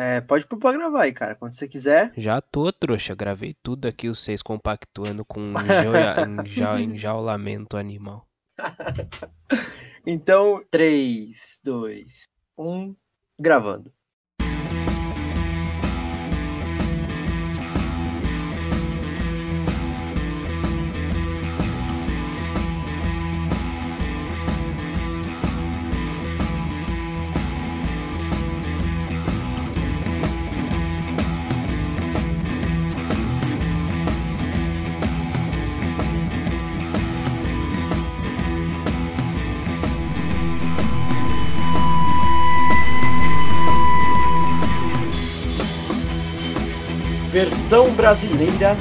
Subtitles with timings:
[0.00, 2.12] É, pode pôr pra gravar aí, cara, quando você quiser.
[2.16, 3.16] Já tô, trouxa.
[3.16, 6.14] Gravei tudo aqui, os seis compactuando com um enjoia-
[6.46, 8.24] enja- enjaulamento animal.
[10.06, 12.22] Então, 3, 2,
[12.56, 12.94] 1,
[13.38, 13.92] gravando.
[47.38, 48.76] Versão brasileira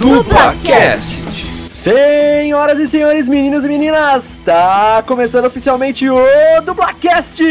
[0.00, 1.26] DublaCast.
[1.68, 6.16] Senhoras e senhores, meninos e meninas, tá começando oficialmente o
[6.64, 7.42] Dublacast!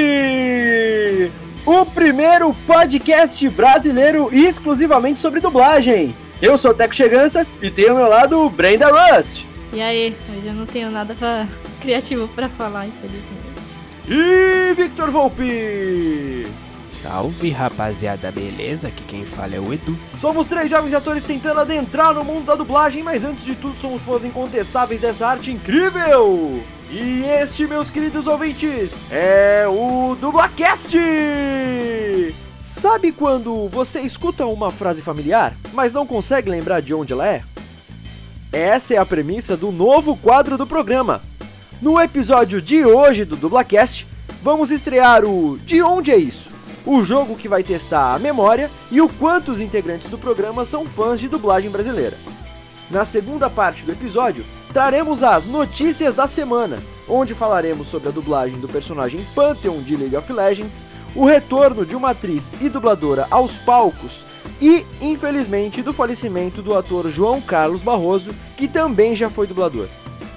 [1.64, 6.16] O primeiro podcast brasileiro exclusivamente sobre dublagem.
[6.42, 9.46] Eu sou o Teco Cheganças e tenho ao meu lado o Brenda Rust.
[9.72, 11.46] E aí, hoje eu não tenho nada pra...
[11.80, 13.30] criativo pra falar, infelizmente.
[14.08, 16.48] E Victor Volpe.
[17.02, 18.90] Salve, rapaziada, beleza?
[18.90, 19.96] Aqui quem fala é o Edu.
[20.18, 24.04] Somos três jovens atores tentando adentrar no mundo da dublagem, mas antes de tudo somos
[24.04, 26.62] fãs incontestáveis dessa arte incrível!
[26.92, 30.98] E este, meus queridos ouvintes, é o Dublacast!
[32.60, 37.44] Sabe quando você escuta uma frase familiar, mas não consegue lembrar de onde ela é?
[38.52, 41.22] Essa é a premissa do novo quadro do programa.
[41.82, 44.06] No episódio de hoje do Dublacast,
[44.44, 46.59] vamos estrear o De Onde é Isso?
[46.90, 50.86] O jogo que vai testar a memória e o quanto os integrantes do programa são
[50.86, 52.18] fãs de dublagem brasileira.
[52.90, 58.60] Na segunda parte do episódio, traremos as notícias da semana, onde falaremos sobre a dublagem
[58.60, 60.82] do personagem Pantheon de League of Legends,
[61.16, 64.26] o retorno de uma atriz e dubladora aos palcos
[64.60, 69.88] e, infelizmente, do falecimento do ator João Carlos Barroso, que também já foi dublador.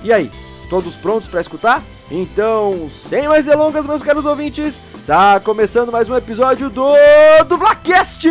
[0.04, 0.30] E aí,
[0.68, 1.82] todos prontos para escutar?
[2.14, 6.92] Então, sem mais delongas, meus caros ouvintes, tá começando mais um episódio do
[7.48, 8.28] Dublacast!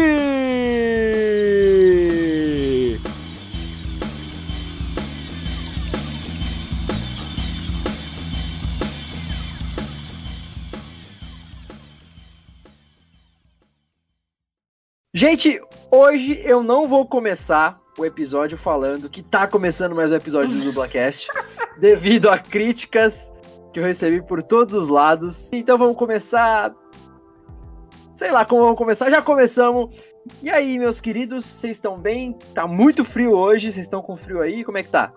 [15.12, 15.60] Gente,
[15.90, 20.66] hoje eu não vou começar o episódio falando que tá começando mais um episódio do
[20.66, 21.30] Dublacast,
[21.82, 23.34] devido a críticas
[23.72, 25.50] que eu recebi por todos os lados.
[25.52, 26.74] Então vamos começar.
[28.16, 29.10] Sei lá como vamos começar.
[29.10, 29.90] Já começamos.
[30.44, 32.34] E aí, meus queridos, vocês estão bem?
[32.54, 33.72] Tá muito frio hoje.
[33.72, 34.64] Vocês estão com frio aí?
[34.64, 35.14] Como é que tá?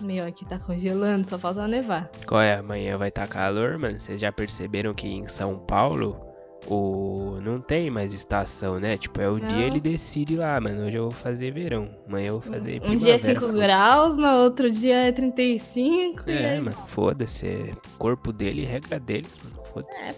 [0.00, 2.10] Meu, aqui tá congelando, só falta nevar.
[2.26, 2.54] Qual é?
[2.54, 4.00] Amanhã vai estar calor, mano.
[4.00, 6.29] Vocês já perceberam que em São Paulo
[6.68, 8.96] o não tem mais estação, né?
[8.98, 9.48] Tipo, é o Não.
[9.48, 10.86] dia ele decide lá, mano.
[10.86, 11.88] Hoje eu vou fazer verão.
[12.06, 13.58] Amanhã eu vou fazer Um dia é primavera, 5 foda-se.
[13.58, 16.28] graus, no outro dia é 35.
[16.28, 16.60] e É, aí...
[16.60, 17.46] mano, foda-se.
[17.46, 19.66] É corpo dele e regra deles, mano.
[19.72, 20.14] Foda-se.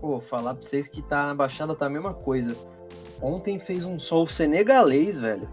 [0.00, 2.56] Pô, falar pra vocês que tá na Baixada tá a mesma coisa.
[3.22, 5.48] Ontem fez um sol senegalês, velho.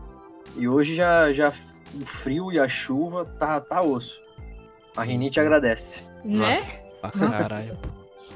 [0.56, 1.50] E hoje já, já
[1.94, 4.22] o frio e a chuva tá, tá osso.
[4.96, 6.02] A rinite agradece.
[6.24, 6.82] Né?
[7.02, 7.38] Pra Nossa.
[7.38, 7.90] caralho, pô.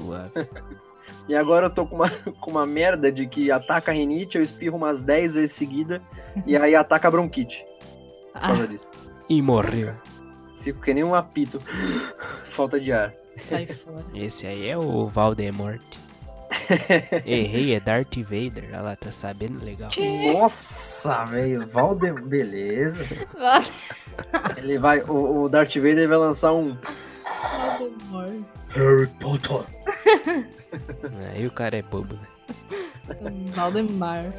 [0.04, 0.30] Suave.
[1.28, 2.10] E agora eu tô com uma,
[2.40, 6.02] com uma merda de que ataca a rinite, eu espirro umas 10 vezes seguida
[6.46, 7.64] e aí ataca a bronquite
[8.32, 8.88] por causa Ah, disso.
[9.28, 9.92] E morreu.
[10.56, 11.60] Fico que nem um apito.
[12.46, 13.12] Falta de ar.
[13.48, 14.04] sai fora.
[14.14, 15.80] Esse aí é o Valdemort.
[17.24, 18.64] Errei, é Darth Vader.
[18.70, 19.90] Olha lá, tá sabendo legal.
[20.34, 21.66] Nossa, velho.
[21.68, 22.12] Valdem...
[22.14, 23.04] Beleza.
[24.56, 25.00] Ele vai.
[25.02, 26.76] O, o Darth Vader vai lançar um
[27.78, 28.42] Voldemort.
[28.70, 29.64] Harry Potter.
[31.32, 32.28] Aí o cara é bobo, né?
[33.54, 34.32] Valdemar.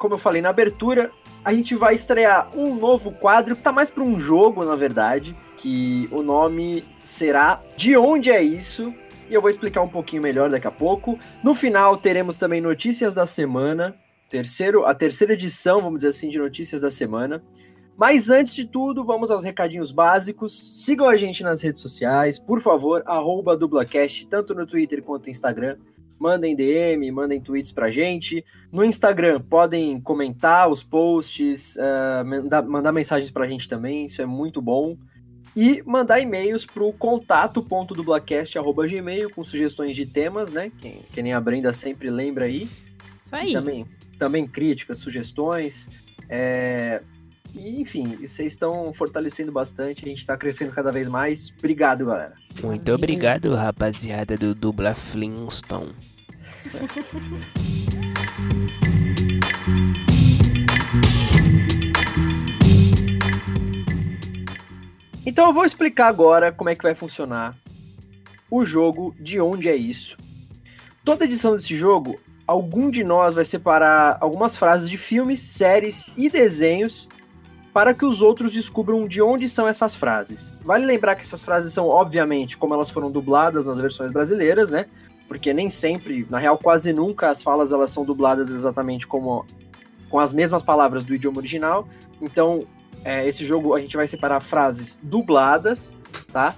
[0.00, 1.10] como eu falei na abertura,
[1.44, 5.36] a gente vai estrear um novo quadro que tá mais para um jogo, na verdade,
[5.56, 8.92] que o nome será De Onde é Isso?
[9.28, 11.18] E eu vou explicar um pouquinho melhor daqui a pouco.
[11.44, 13.94] No final teremos também notícias da semana,
[14.28, 17.40] terceiro, a terceira edição, vamos dizer assim, de notícias da semana.
[18.00, 20.58] Mas antes de tudo, vamos aos recadinhos básicos.
[20.82, 25.30] Sigam a gente nas redes sociais, por favor, arroba dublacast, tanto no Twitter quanto no
[25.30, 25.76] Instagram.
[26.18, 28.42] Mandem DM, mandem tweets pra gente.
[28.72, 34.26] No Instagram, podem comentar os posts, eh, mandar, mandar mensagens pra gente também, isso é
[34.26, 34.96] muito bom.
[35.54, 40.72] E mandar e-mails pro contato.dublacast.gmail com sugestões de temas, né?
[40.80, 42.62] Que, que nem a Brenda sempre lembra aí.
[42.62, 43.52] Isso aí.
[43.52, 43.84] Também,
[44.18, 45.90] também críticas, sugestões.
[46.30, 47.02] É,
[47.54, 51.52] E, enfim, vocês estão fortalecendo bastante, a gente tá crescendo cada vez mais.
[51.58, 52.34] Obrigado, galera.
[52.62, 55.94] Muito obrigado, rapaziada do Dubla Flintstone.
[65.26, 67.54] Então eu vou explicar agora como é que vai funcionar
[68.50, 70.16] o jogo de onde é isso.
[71.04, 76.28] Toda edição desse jogo, algum de nós vai separar algumas frases de filmes, séries e
[76.28, 77.08] desenhos
[77.72, 80.54] para que os outros descubram de onde são essas frases.
[80.62, 84.86] Vale lembrar que essas frases são, obviamente, como elas foram dubladas nas versões brasileiras, né?
[85.28, 89.44] Porque nem sempre, na real, quase nunca as falas elas são dubladas exatamente como
[90.08, 91.88] com as mesmas palavras do idioma original.
[92.20, 92.66] Então,
[93.04, 95.96] é, esse jogo a gente vai separar frases dubladas,
[96.32, 96.56] tá?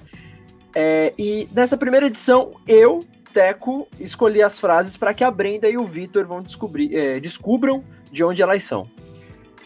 [0.75, 3.01] É, e nessa primeira edição, eu,
[3.35, 7.85] Teco, escolhi as frases para que a Brenda e o Vitor vão descobrir, é, descubram
[8.11, 8.87] de onde elas são.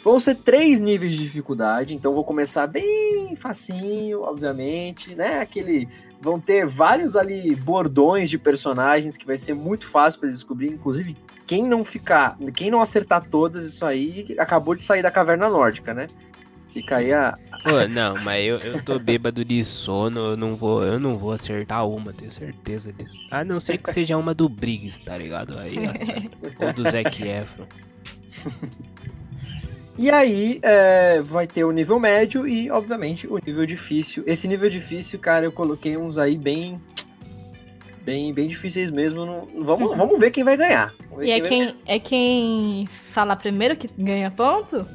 [0.06, 5.40] Vão ser três níveis de dificuldade, então vou começar bem facinho, obviamente, né?
[5.40, 5.88] Aquele.
[6.20, 10.68] Vão ter vários ali bordões de personagens que vai ser muito fácil para eles descobrir.
[10.68, 15.50] Inclusive, quem não ficar, quem não acertar todas, isso aí acabou de sair da caverna
[15.50, 16.06] nórdica, né?
[16.68, 17.36] Fica aí a.
[17.64, 21.32] Pô, não, mas eu, eu tô bêbado de sono, eu não vou, eu não vou
[21.32, 23.16] acertar uma, tenho certeza disso.
[23.28, 25.58] A não ser que seja uma do Briggs, tá ligado?
[25.58, 26.38] Aí acerto.
[26.64, 27.66] Ou do Zac Efron.
[29.98, 34.22] E aí é, vai ter o nível médio e, obviamente, o nível difícil.
[34.26, 36.80] Esse nível difícil, cara, eu coloquei uns aí bem.
[38.02, 39.24] Bem, bem difíceis mesmo.
[39.24, 40.92] Não- vamos, vamos ver quem vai ganhar.
[41.20, 44.86] E é vai quem, é quem fala primeiro que ganha ponto?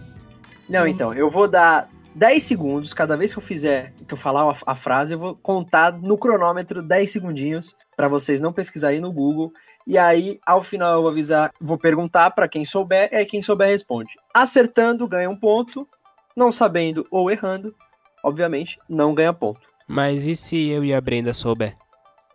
[0.69, 4.53] Não, então, eu vou dar 10 segundos, cada vez que eu fizer, que eu falar
[4.65, 9.53] a, frase, eu vou contar no cronômetro 10 segundinhos, pra vocês não pesquisarem no Google.
[9.87, 13.69] E aí, ao final, eu vou avisar, vou perguntar pra quem souber, é quem souber
[13.69, 14.11] responde.
[14.33, 15.87] Acertando, ganha um ponto.
[16.35, 17.75] Não sabendo ou errando,
[18.23, 19.61] obviamente, não ganha ponto.
[19.87, 21.75] Mas e se eu e a Brenda souber?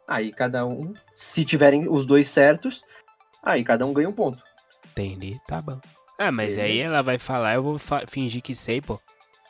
[0.08, 2.82] Aí cada um, se tiverem os dois certos,
[3.42, 4.42] aí cada um ganha um ponto.
[4.92, 5.78] Entendi, tá bom.
[6.18, 6.62] Ah, mas Beleza.
[6.62, 9.00] aí ela vai falar, eu vou fa- fingir que sei, pô.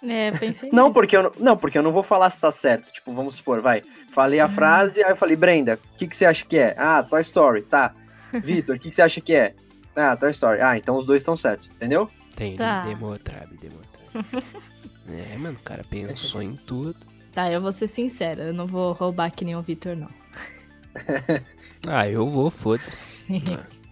[0.03, 0.71] É, pensei.
[0.73, 2.93] Não, porque eu não, não, porque eu não vou falar se tá certo.
[2.93, 3.83] Tipo, vamos supor, vai.
[4.11, 6.75] Falei a frase, aí eu falei, Brenda, o que, que você acha que é?
[6.79, 7.95] Ah, Toy Story, tá.
[8.43, 9.55] Vitor, o que, que você acha que é?
[9.95, 10.61] Ah, Toy Story.
[10.61, 12.09] Ah, então os dois estão certos, entendeu?
[12.33, 12.83] Entendi, Tá.
[12.83, 14.47] demonstrado, demonstrado.
[15.09, 16.97] é, mano, o cara pensou em tudo.
[17.33, 20.09] Tá, eu vou ser sincera, eu não vou roubar que nem o Vitor, não.
[21.89, 23.21] Ah, eu vou, foda-se.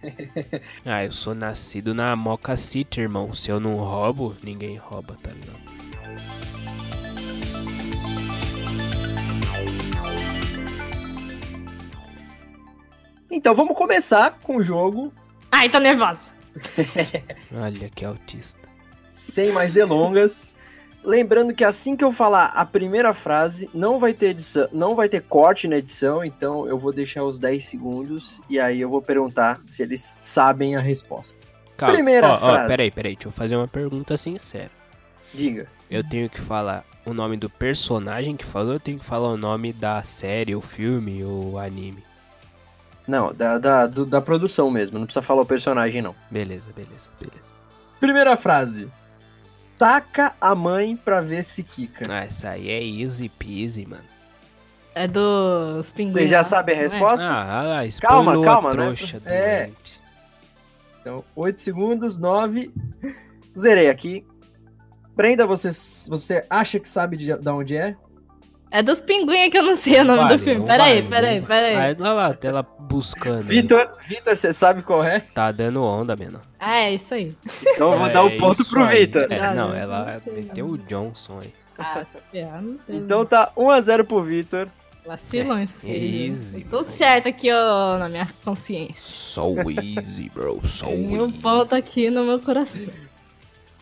[0.05, 0.59] Ah.
[0.97, 3.33] ah, eu sou nascido na Moca City, irmão.
[3.33, 5.65] Se eu não roubo, ninguém rouba, tá ligado?
[13.31, 15.11] Então vamos começar com o jogo,
[15.57, 16.31] Ai, tô nervosa.
[17.55, 18.59] Olha que autista.
[19.07, 20.57] sem mais delongas.
[21.05, 25.07] Lembrando que assim que eu falar a primeira frase, não vai ter edição, não vai
[25.07, 29.01] ter corte na edição, então eu vou deixar os 10 segundos e aí eu vou
[29.01, 31.37] perguntar se eles sabem a resposta.
[31.77, 32.67] Calma, Primeira ó, frase.
[32.67, 34.71] peraí, peraí, deixa eu fazer uma pergunta sincera.
[35.33, 35.67] Diga.
[35.91, 39.37] Eu tenho que falar o nome do personagem que falou, eu tenho que falar o
[39.37, 42.03] nome da série, o filme, ou anime.
[43.07, 46.15] Não, da, da, do- da produção mesmo, não precisa falar o personagem não.
[46.31, 47.45] Beleza, beleza, beleza.
[47.99, 48.87] Primeira frase.
[49.77, 52.05] Taca a mãe pra ver se quica.
[52.09, 54.03] Ah, essa aí é easy peasy, mano.
[54.93, 56.13] É dos pinguins.
[56.13, 56.77] Você já lá, sabe a é?
[56.79, 57.25] resposta?
[57.25, 58.95] Ah, olha lá, Calma, calma, a né?
[59.25, 59.65] É.
[59.65, 59.99] doente.
[61.01, 62.73] Então, 8 segundos, 9.
[63.57, 64.25] Zerei aqui.
[65.15, 65.69] Brenda, você,
[66.09, 67.95] você acha que sabe de, de onde é?
[68.75, 70.65] É dos pinguins que eu não sei o nome Vale, do filme.
[70.65, 71.75] Peraí, vale, peraí, peraí.
[71.77, 73.41] Aí, lá, a tela buscando.
[73.43, 75.21] Vitor, Vitor, você sabe qual é?
[75.33, 76.41] Tá dando onda, mano.
[76.59, 77.33] Ah, é isso aí.
[77.73, 79.05] Então eu vou É dar o ponto isso pro aí.
[79.05, 79.31] Vitor.
[79.31, 81.53] É, não, ela não meteu o Johnson aí.
[81.79, 82.03] Ah,
[82.33, 82.95] lá, não sei.
[82.97, 84.67] Então tá 1x0 pro Vitor.
[85.05, 86.27] Vacilão isso aí.
[86.27, 86.89] Easy, Tô mano.
[86.89, 88.95] certo aqui, ó, na minha consciência.
[88.97, 90.59] So easy, bro.
[90.67, 92.91] So Tem um ponto aqui no meu coração.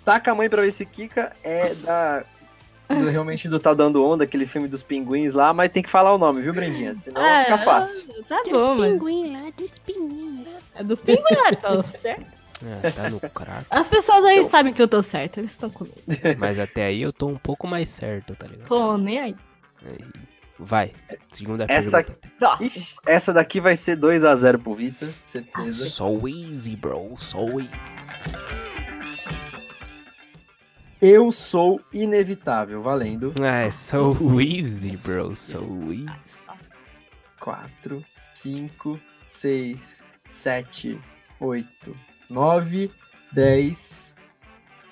[0.06, 2.26] Taca a mãe pra ver se quica é da.
[2.90, 6.14] Do- realmente do Tá Dando Onda, aquele filme dos pinguins lá, mas tem que falar
[6.14, 6.94] o nome, viu, Brendinha?
[6.94, 8.24] Senão Ah, fica fácil.
[8.24, 8.94] Tá bom, mas.
[10.76, 12.26] É dos pinguins lá, tô certo.
[12.84, 13.66] É, tá no crack.
[13.70, 15.98] As pessoas aí Então- sabem que eu tô certo, eles estão comigo.
[16.40, 18.68] Mas até aí eu tô um pouco mais certo, tá ligado?
[18.68, 19.36] Tô nem aí.
[19.86, 19.98] Aí,
[20.60, 20.94] Vai,
[21.30, 22.64] segunda Essa- pergunta.
[22.64, 25.86] Ixi, essa daqui vai ser 2x0 pro Vitor, certeza.
[25.90, 27.16] So easy, bro.
[27.18, 27.70] So easy.
[31.06, 33.34] Eu sou inevitável, valendo.
[33.42, 35.36] Ah, é so easy, bro.
[35.36, 36.48] So easy.
[37.42, 38.02] 4,
[38.34, 40.98] 5, 6, 7,
[41.42, 41.98] 8,
[42.30, 42.90] 9,
[43.34, 44.16] 10,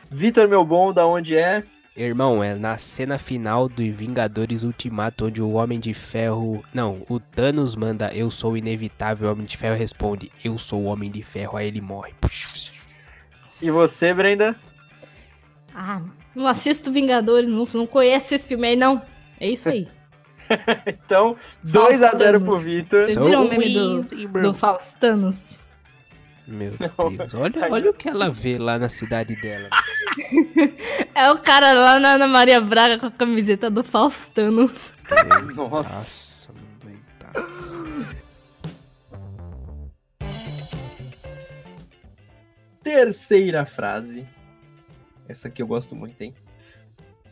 [0.10, 1.64] Vitor, meu bom, da onde é?
[1.96, 6.62] Irmão, é na cena final do Vingadores Ultimato, onde o Homem de Ferro.
[6.74, 10.86] Não, o Thanos manda Eu sou inevitável, o Homem de Ferro responde Eu sou o
[10.88, 12.14] Homem de Ferro, aí ele morre.
[13.62, 14.58] E você, Brenda?
[15.74, 16.02] Ah,
[16.36, 19.02] não assisto Vingadores, não, não conheço esse filme aí, não.
[19.40, 19.88] É isso aí.
[20.88, 21.36] então,
[21.66, 23.04] 2x0 pro Vitor.
[23.04, 25.60] Vocês viram o meme do, do Faustanos?
[26.48, 27.16] Meu não.
[27.16, 29.70] Deus, olha, olha o que ela vê lá na cidade dela.
[31.16, 34.94] é o cara lá na Ana Maria Braga com a camiseta do Faustanos.
[35.56, 36.32] Nossa.
[42.84, 44.28] Terceira frase.
[45.32, 46.36] Essa aqui eu gosto muito, hein?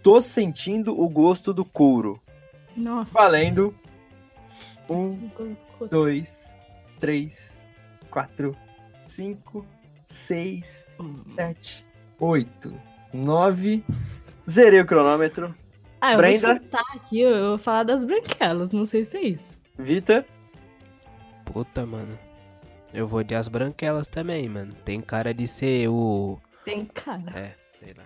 [0.02, 2.20] Tô sentindo o gosto do couro.
[2.76, 3.12] Nossa.
[3.12, 3.76] Valendo.
[4.90, 5.30] Um,
[5.92, 6.58] dois,
[7.00, 7.66] três,
[8.10, 8.56] quatro,
[9.06, 9.66] cinco,
[10.08, 11.14] seis, hum.
[11.28, 11.86] sete,
[12.20, 12.74] oito,
[13.14, 13.84] nove.
[14.50, 15.54] Zerei o cronômetro.
[16.02, 16.48] Ah, eu Brenda.
[16.48, 19.60] vou chutar aqui, eu vou falar das branquelas, não sei se é isso.
[19.78, 20.26] Vitor.
[21.46, 22.18] Puta, mano.
[22.94, 24.74] Eu vou de as branquelas também, mano.
[24.86, 26.40] Tem cara de ser o.
[26.66, 27.38] Tem cara.
[27.38, 28.04] É, sei lá.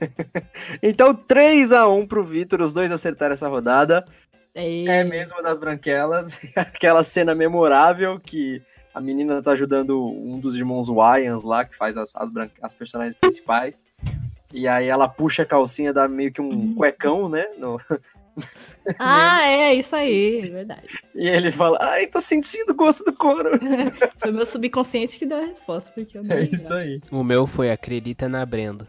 [0.82, 4.04] então, 3x1 pro Vitor, os dois acertaram essa rodada.
[4.54, 4.88] Ei.
[4.88, 6.38] É mesmo das branquelas.
[6.56, 8.62] Aquela cena memorável que
[8.94, 13.14] a menina tá ajudando um dos irmãos Wyans lá, que faz as, as, as personagens
[13.14, 13.84] principais.
[14.52, 16.74] E aí ela puxa a calcinha, dá meio que um uhum.
[16.74, 17.46] cuecão, né?
[17.56, 17.78] No...
[18.98, 20.82] Ah, é, isso aí, verdade.
[21.14, 23.50] E ele fala, ai, tô sentindo o gosto do couro.
[24.18, 27.00] foi o meu subconsciente que deu a resposta, porque eu não É isso aí.
[27.12, 28.88] O meu foi acredita na Brenda.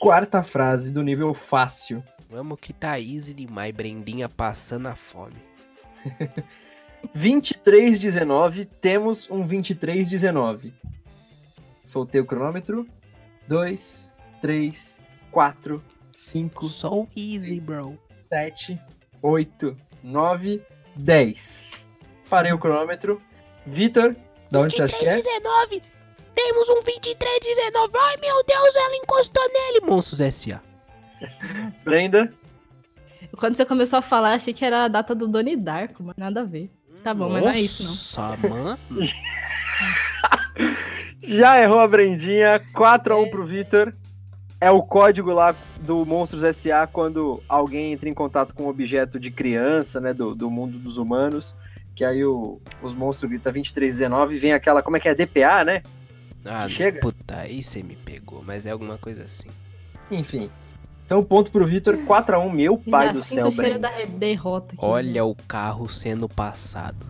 [0.00, 2.02] Quarta frase do nível fácil.
[2.30, 5.36] Vamos que tá easy demais, Brendinha passando a fome.
[7.14, 10.72] 2319, temos um 2319.
[11.88, 12.86] Soltei o cronômetro.
[13.48, 16.68] 2, 3, 4, 5.
[16.68, 17.98] So easy, bro.
[18.30, 18.78] 7,
[19.22, 20.62] 8, 9,
[20.96, 21.86] 10.
[22.28, 23.22] Parei o cronômetro.
[23.64, 24.14] Vitor,
[24.50, 25.16] da onde você acha que é?
[25.16, 25.82] 19.
[26.34, 27.92] Temos um 23, 19.
[27.96, 29.80] Ai, meu Deus, ela encostou nele.
[29.80, 30.60] Monstros S.A.
[31.84, 32.30] Brenda?
[33.38, 36.42] Quando você começou a falar, achei que era a data do Doni Darko, mas nada
[36.42, 36.70] a ver.
[37.02, 37.90] Tá bom, Nossa, mas não é isso, não.
[37.90, 38.78] Nossa, mano.
[41.22, 42.60] Já errou a Brendinha.
[42.74, 43.30] 4x1 é.
[43.30, 43.94] pro Vitor.
[44.60, 46.86] É o código lá do Monstros S.A.
[46.86, 50.12] quando alguém entra em contato com um objeto de criança, né?
[50.12, 51.54] Do, do mundo dos humanos.
[51.94, 54.82] Que aí o, os monstros gritam 2319 e vem aquela.
[54.82, 55.14] Como é que é?
[55.14, 55.82] DPA, né?
[56.44, 57.00] Ah, que chega.
[57.00, 59.48] Puta, aí você me pegou, mas é alguma coisa assim.
[60.10, 60.50] Enfim.
[61.04, 63.78] Então, ponto pro Vitor, 4x1, meu pai do céu, Breno.
[63.78, 65.22] da derrota aqui, Olha né?
[65.22, 67.06] o carro sendo passado.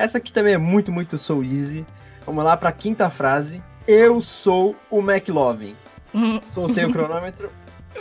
[0.00, 1.84] Essa aqui também é muito, muito so easy.
[2.24, 3.62] Vamos lá pra quinta frase.
[3.86, 5.76] Eu sou o McLovin.
[6.54, 7.50] Soltei o cronômetro.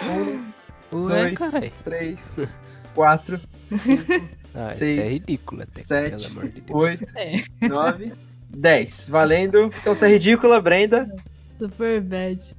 [0.01, 1.73] Um, Ué, dois, carai.
[1.83, 2.47] três,
[2.95, 3.37] quatro,
[3.67, 4.13] cinco,
[4.55, 7.43] ah, seis, é ridículo até, sete, de oito, é.
[7.67, 8.13] nove,
[8.49, 9.09] dez.
[9.09, 9.69] Valendo.
[9.81, 11.13] Então, você é ridícula, Brenda.
[11.51, 12.55] Super bad.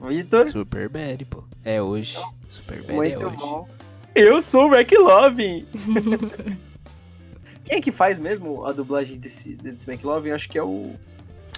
[0.00, 0.48] Vitor?
[0.52, 1.42] Super bad, pô.
[1.64, 2.16] É hoje.
[2.48, 3.36] Super bad Muito é hoje.
[3.38, 3.68] Bom.
[4.14, 5.66] Eu sou o McLovin.
[7.72, 10.32] Quem é que faz mesmo a dublagem desse, desse McLovin?
[10.32, 10.94] Acho que é o.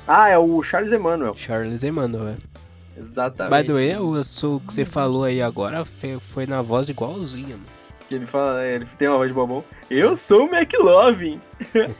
[0.06, 1.34] Ah, é o Charles Emmanuel.
[1.36, 2.36] Charles Emmanuel, é.
[2.96, 3.62] Exatamente.
[3.62, 4.22] By the way, o
[4.60, 7.66] que você falou aí agora foi, foi na voz igualzinha, mano.
[8.08, 9.64] Ele fala, é, ele tem uma voz de bobão.
[9.90, 11.40] Eu sou o McLovin.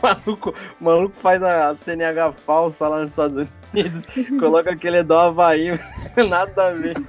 [0.00, 4.06] maluco, o maluco faz a CNH falsa lá nos Estados Unidos,
[4.38, 5.70] coloca aquele é do Havaí,
[6.28, 7.04] nada a ver.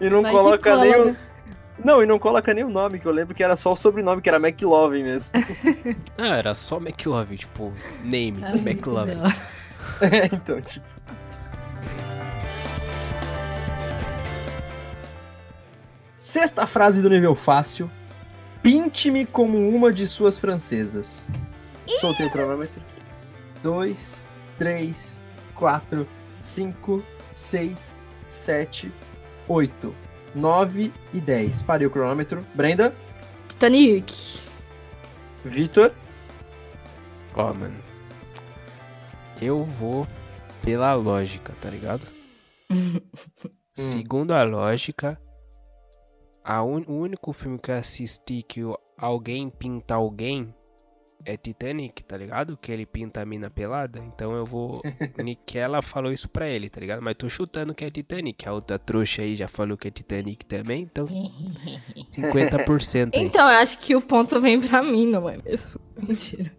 [0.00, 1.16] e não Vai coloca nem o...
[1.86, 4.20] Não, e não coloca nem o nome, que eu lembro que era só o sobrenome,
[4.20, 5.38] que era McLovin mesmo.
[6.18, 9.18] ah, era só McLovin, tipo, name, ah, McLovin.
[10.02, 10.84] é, então, tipo...
[16.18, 17.88] Sexta frase do nível fácil.
[18.64, 21.24] Pinte-me como uma de suas francesas.
[22.00, 22.82] Soltei o cronômetro.
[23.62, 28.92] 2, 3, 4, 5, 6, 7,
[29.46, 30.05] 8,
[30.36, 31.62] 9 e 10.
[31.62, 32.46] Parei o cronômetro.
[32.54, 32.94] Brenda?
[33.48, 34.38] Titanic.
[35.42, 35.92] Vitor?
[37.34, 37.76] Ó, oh, mano.
[39.40, 40.06] Eu vou
[40.62, 42.06] pela lógica, tá ligado?
[43.74, 45.18] Segundo a lógica,
[46.44, 46.84] un...
[46.86, 48.60] o único filme que eu assisti que
[48.98, 50.54] alguém pinta alguém
[51.26, 52.56] é Titanic, tá ligado?
[52.56, 53.98] Que ele pinta a mina pelada.
[53.98, 54.80] Então eu vou.
[55.22, 57.02] Nickela falou isso pra ele, tá ligado?
[57.02, 58.48] Mas tô chutando que é Titanic.
[58.48, 61.06] A outra trouxa aí já falou que é Titanic também, então.
[62.16, 63.10] 50%.
[63.14, 63.22] Aí.
[63.22, 65.80] Então, eu acho que o ponto vem pra mim, não é mesmo?
[66.00, 66.52] Mentira.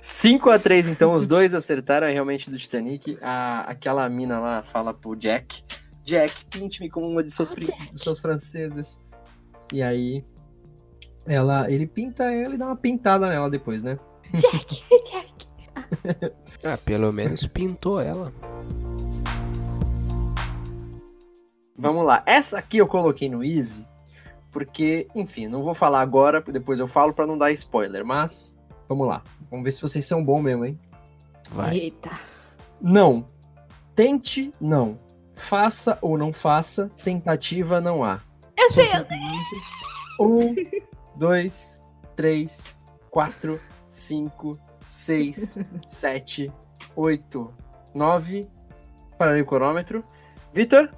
[0.00, 3.16] 5 a 3 então, os dois acertaram realmente do Titanic.
[3.22, 5.62] A, aquela mina lá fala pro Jack:
[6.02, 8.98] Jack, pinte-me como uma de suas, oh, de suas francesas.
[9.72, 10.24] E aí,
[11.26, 13.98] ela, ele pinta ela e dá uma pintada nela depois, né?
[14.34, 15.46] Jack, Jack.
[16.64, 18.32] ah, pelo menos pintou ela.
[21.76, 22.22] Vamos lá.
[22.24, 23.86] Essa aqui eu coloquei no Easy,
[24.50, 29.06] porque, enfim, não vou falar agora, depois eu falo para não dar spoiler, mas vamos
[29.06, 29.22] lá.
[29.50, 30.78] Vamos ver se vocês são bons mesmo, hein?
[31.50, 31.76] Vai.
[31.76, 32.18] Eita.
[32.80, 33.26] Não.
[33.94, 34.98] Tente, não.
[35.34, 38.20] Faça ou não faça, tentativa não há.
[38.56, 38.88] Eu sei.
[40.18, 40.54] Ou
[41.16, 41.80] 2,
[42.14, 42.66] 3,
[43.10, 46.52] 4, 5, 6, 7,
[46.94, 47.54] 8,
[47.94, 48.48] 9.
[49.18, 50.04] Parei o cronômetro.
[50.52, 50.90] Vitor?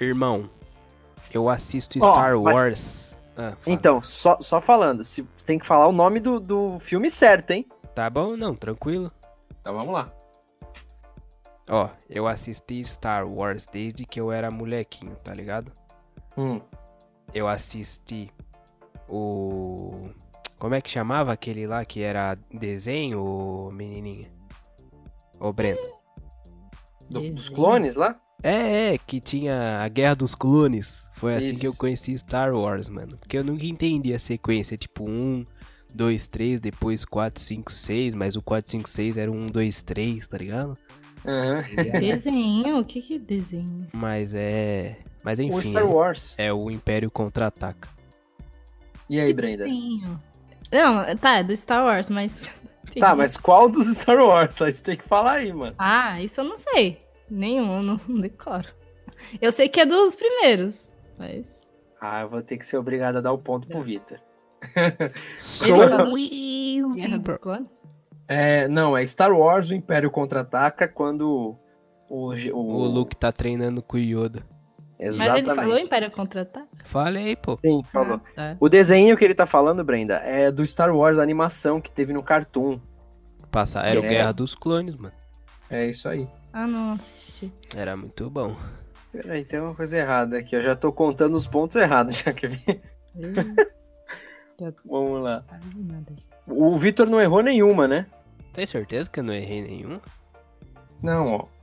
[0.00, 0.48] Irmão,
[1.32, 2.56] eu assisto Star oh, mas...
[2.56, 3.18] Wars.
[3.36, 7.50] Ah, então, só, só falando, se tem que falar o nome do, do filme certo,
[7.50, 7.66] hein?
[7.92, 9.10] Tá bom, não, tranquilo.
[9.60, 10.12] Então vamos lá.
[11.68, 15.72] Ó, eu assisti Star Wars desde que eu era molequinho, tá ligado?
[16.36, 16.60] Hum.
[17.32, 18.30] Eu assisti
[19.14, 20.10] o.
[20.58, 24.30] Como é que chamava aquele lá que era desenho, menininha?
[25.38, 25.80] Ô, Brenda.
[27.08, 28.18] Do, dos clones lá?
[28.42, 31.06] É, é, que tinha a Guerra dos Clones.
[31.14, 33.16] Foi assim que eu conheci Star Wars, mano.
[33.16, 35.44] Porque eu nunca entendi a sequência, tipo 1,
[35.94, 40.28] 2, 3, depois 4, 5, 6, mas o 4, 5, 6 era 1, 2, 3,
[40.28, 40.76] tá ligado?
[41.24, 42.00] Uhum.
[42.00, 42.78] Desenho?
[42.80, 43.86] O que que é desenho?
[43.92, 44.98] Mas é.
[45.22, 45.54] Mas enfim.
[45.54, 46.38] O Star Wars.
[46.38, 47.88] É, é o Império Contra-Ataca.
[49.08, 49.66] E aí, Brenda?
[50.72, 52.50] Não, tá, é do Star Wars, mas.
[53.00, 54.62] Tá, mas qual dos Star Wars?
[54.62, 55.74] Aí você tem que falar aí, mano.
[55.76, 56.96] Ah, isso eu não sei.
[57.28, 58.68] Nenhum, não, não decoro.
[59.40, 61.72] Eu sei que é dos primeiros, mas.
[62.00, 64.20] Ah, eu vou ter que ser obrigado a dar o ponto pro Vitor.
[68.28, 71.58] é, não, é Star Wars, o Império Contra-Ataca, quando
[72.08, 72.54] o, o...
[72.54, 74.46] o Luke tá treinando com o Yoda.
[75.04, 75.46] Exatamente.
[75.46, 76.66] Mas ele falou Império Contra-Ataca?
[76.84, 77.58] Falei, pô.
[77.64, 78.20] Sim, falou.
[78.24, 78.56] Ah, tá.
[78.58, 82.12] O desenho que ele tá falando, Brenda, é do Star Wars, a animação que teve
[82.12, 82.80] no Cartoon.
[83.50, 84.08] Passa, era o é...
[84.08, 85.14] Guerra dos Clones, mano.
[85.70, 86.26] É isso aí.
[86.52, 87.52] Ah, não assisti.
[87.74, 88.56] Era muito bom.
[89.12, 90.56] Peraí, tem uma coisa errada aqui.
[90.56, 92.80] Eu já tô contando os pontos errados, já que vi.
[94.84, 95.44] Vamos lá.
[96.46, 98.06] O Vitor não errou nenhuma, né?
[98.52, 100.00] Tem certeza que eu não errei nenhuma?
[101.02, 101.53] Não, ó.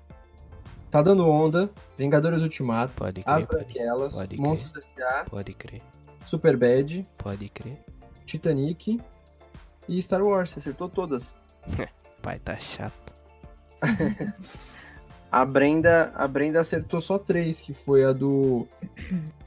[0.92, 5.24] Tá dando onda, Vingadores Ultimato, pode crer, As Branquelas, pode Monstros S.A.
[5.24, 5.82] Pode crer.
[6.26, 7.08] Super Bad.
[7.18, 7.80] Pode crer.
[8.26, 9.00] Titanic
[9.88, 10.50] e Star Wars.
[10.50, 11.38] Você acertou todas.
[12.22, 13.14] Pai, tá chato.
[15.32, 18.68] a Brenda, a Brenda acertou só três, que foi a do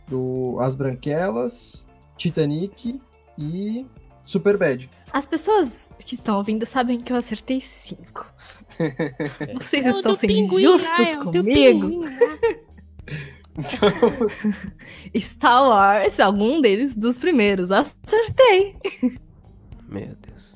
[0.09, 2.99] do As Branquelas, Titanic
[3.37, 3.87] e
[4.25, 4.91] Super Bad.
[5.13, 8.33] As pessoas que estão ouvindo sabem que eu acertei cinco.
[9.61, 12.01] Vocês estão sendo injustos comigo?
[15.17, 17.71] Star Wars, algum deles dos primeiros.
[17.71, 18.77] Acertei.
[19.89, 20.55] Meu Deus.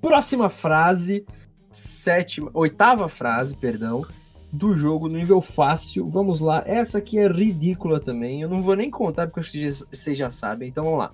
[0.00, 1.26] Próxima frase,
[1.70, 4.06] sétima, oitava frase, perdão
[4.52, 6.08] do jogo no nível fácil.
[6.08, 6.62] Vamos lá.
[6.66, 8.42] Essa aqui é ridícula também.
[8.42, 10.68] Eu não vou nem contar porque vocês já sabem.
[10.68, 11.12] Então vamos lá.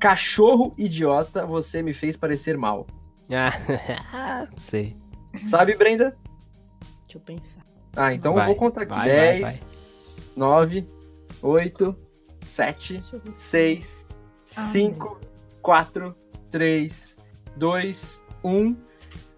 [0.00, 2.86] Cachorro idiota, você me fez parecer mal.
[3.30, 4.96] Ah, sei.
[5.44, 6.16] Sabe, Brenda?
[7.02, 7.60] Deixa eu pensar.
[7.94, 8.94] Ah, então vai, eu vou contar aqui.
[8.94, 9.60] Vai, 10, vai,
[10.34, 10.88] 9,
[11.42, 11.96] 8,
[12.46, 14.06] 7, 6,
[14.42, 15.20] 5,
[15.60, 16.16] 4,
[16.50, 17.18] 3,
[17.56, 18.76] 2, 1.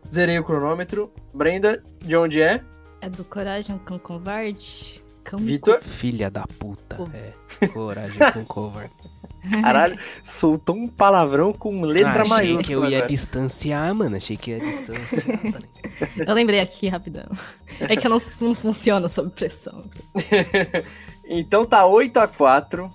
[0.09, 1.13] Zerei o cronômetro.
[1.35, 2.63] Brenda, de onde é?
[3.01, 5.03] É do Coragem com Covarde?
[5.25, 5.83] Cão Vitor?
[5.83, 6.99] Filha da puta.
[7.13, 7.67] É.
[7.69, 8.93] Coragem com Covarde.
[9.51, 12.61] Caralho, soltou um palavrão com letra ah, maiúscula.
[12.61, 13.09] Achei que eu ia agora.
[13.09, 14.17] distanciar, mano.
[14.17, 15.41] Achei que ia distanciar.
[16.27, 17.27] eu lembrei aqui rapidão.
[17.81, 19.85] É que eu não, não funciono sob pressão.
[21.29, 22.91] então tá 8 a 4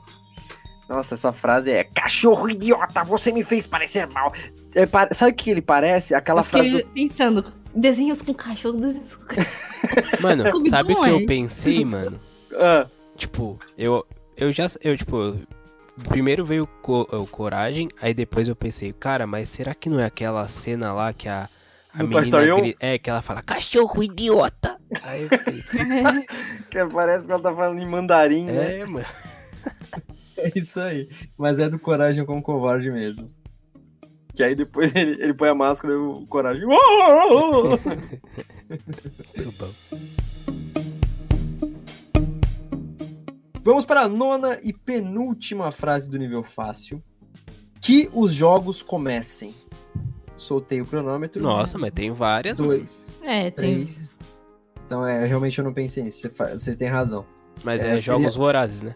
[0.88, 4.32] Nossa, essa frase é cachorro idiota, você me fez parecer mal.
[4.74, 6.16] É, sabe o que ele parece?
[6.16, 6.72] Aquela eu frase.
[6.72, 6.88] Do...
[6.90, 9.68] pensando, desenhos com cachorro, desenhos com cachorro.
[10.22, 12.20] Mano, sabe o que eu pensei, mano?
[12.56, 12.88] Ah.
[13.18, 14.06] Tipo, eu,
[14.36, 14.68] eu já.
[14.82, 15.36] Eu, tipo,
[16.04, 20.00] primeiro veio o, co o Coragem, aí depois eu pensei, cara, mas será que não
[20.00, 21.50] é aquela cena lá que a.
[21.94, 24.78] A Do menina É, que ela fala, cachorro idiota!
[25.02, 25.64] Aí eu fiquei.
[26.70, 28.80] que parece que ela tá falando em mandarim, né?
[28.80, 29.06] É, mano.
[30.38, 31.10] É isso aí.
[31.36, 33.30] Mas é do Coragem com Covarde mesmo.
[34.36, 36.64] Que aí depois ele, ele põe a máscara e o Coragem.
[39.36, 39.72] Muito bom.
[43.68, 47.04] Vamos para a nona e penúltima frase do nível fácil.
[47.82, 49.54] Que os jogos comecem.
[50.38, 51.44] Soltei o cronômetro.
[51.44, 52.56] Nossa, mas tem várias.
[52.56, 53.20] Dois.
[53.22, 54.16] É, três.
[54.18, 54.28] Tem...
[54.86, 56.30] Então, é, realmente eu não pensei nisso.
[56.30, 57.26] Vocês têm razão.
[57.62, 58.40] Mas é, é jogos seria...
[58.40, 58.96] vorazes, né?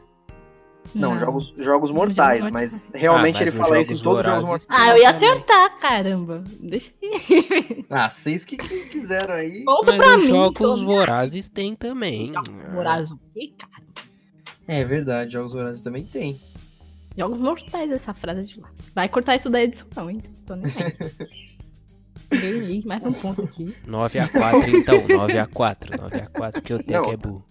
[0.96, 4.22] Não, não, jogos, jogos mortais, jogos mas realmente ah, mas ele fala isso em todos
[4.22, 4.68] os jogos mortais.
[4.70, 6.46] Ah, eu ia acertar, caramba.
[6.62, 6.92] Deixa
[7.90, 9.66] Ah, vocês que, que quiseram aí.
[9.66, 12.32] Volta mas pra mim, jogos vorazes tem também.
[12.74, 13.92] Vorazes o quê, cara?
[14.68, 16.40] É verdade, jogos vorazes também tem.
[17.18, 18.70] Jogos mortais, essa frase de lá.
[18.96, 20.22] Vai cortar isso da edição, não, hein?
[20.46, 20.72] Tô nem
[22.32, 22.84] aí.
[22.86, 23.76] mais um ponto aqui.
[23.86, 24.96] 9x4, então.
[25.08, 25.90] 9x4.
[25.98, 27.46] 9x4 que eu tenho não, que é burro.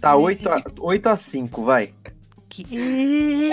[0.00, 1.94] Tá 8 a, 8 a 5, vai.
[2.48, 3.50] Que?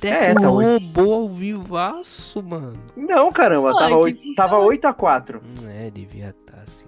[0.00, 2.78] É, tá roubou ao vivaço, mano.
[2.96, 5.42] Não, caramba, tava, 8, tava 8 a 4.
[5.42, 6.84] Hum, é, devia estar tá assim.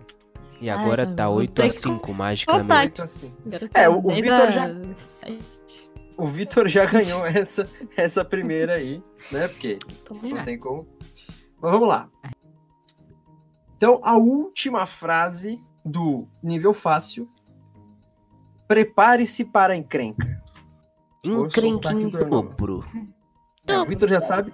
[0.60, 3.00] E agora Ai, tá 8 a 5, magicamente.
[3.00, 3.36] 8 a 5.
[3.72, 4.66] É, o, o Vitor já.
[6.16, 9.48] O Vitor já ganhou essa, essa primeira aí, né?
[9.48, 9.78] Porque
[10.22, 10.86] não tem como.
[11.58, 12.10] Mas vamos lá.
[13.74, 17.26] Então, a última frase do nível fácil.
[18.68, 20.42] Prepare-se para a encrenca.
[21.24, 22.84] Encrenca em dobro.
[23.66, 24.52] É, o Vitor já sabe.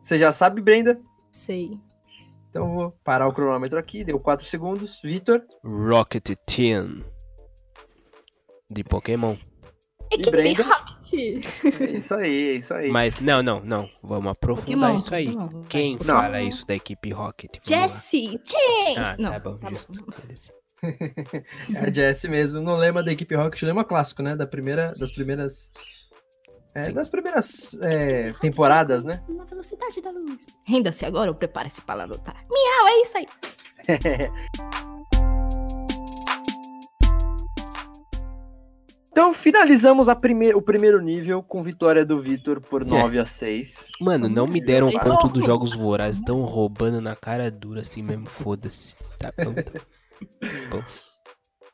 [0.00, 1.00] Você já sabe, Brenda?
[1.32, 1.80] Sei.
[2.50, 5.00] Então vou parar o cronômetro aqui, deu 4 segundos.
[5.02, 5.42] Vitor?
[5.64, 6.98] Rocket Team.
[8.68, 9.36] De Pokémon.
[10.12, 10.64] É que Brenda...
[11.12, 12.88] É isso aí, é isso aí.
[12.88, 13.88] Mas não, não, não.
[14.02, 15.32] Vamos aprofundar Pokémon, isso aí.
[15.32, 15.62] Pokémon.
[15.68, 16.20] Quem não.
[16.20, 17.52] fala isso da equipe Rocket?
[17.64, 18.40] Jesse!
[18.44, 18.98] James!
[18.98, 20.04] Ah, não, tá bom, tá justo.
[20.04, 20.12] Bom.
[21.74, 22.60] é a Jesse mesmo.
[22.60, 24.34] Não lembra da equipe Rocket, lembra clássico, né?
[24.34, 25.72] Da primeira, das primeiras
[26.74, 29.22] é, das primeiras é, temporadas, né?
[29.28, 30.46] Na velocidade da luz.
[30.66, 32.44] Renda-se agora ou prepare-se para lutar.
[32.48, 33.26] Miau, é isso aí.
[39.10, 43.20] então finalizamos a prime o primeiro nível com vitória do Vitor por 9 é.
[43.20, 43.88] a 6.
[44.00, 46.20] Mano, não me deram ponto dos jogos vorazes.
[46.20, 48.94] Estão roubando na cara dura assim mesmo, foda-se.
[49.18, 49.54] Tá bom.
[49.54, 49.62] Tá
[50.70, 50.84] bom.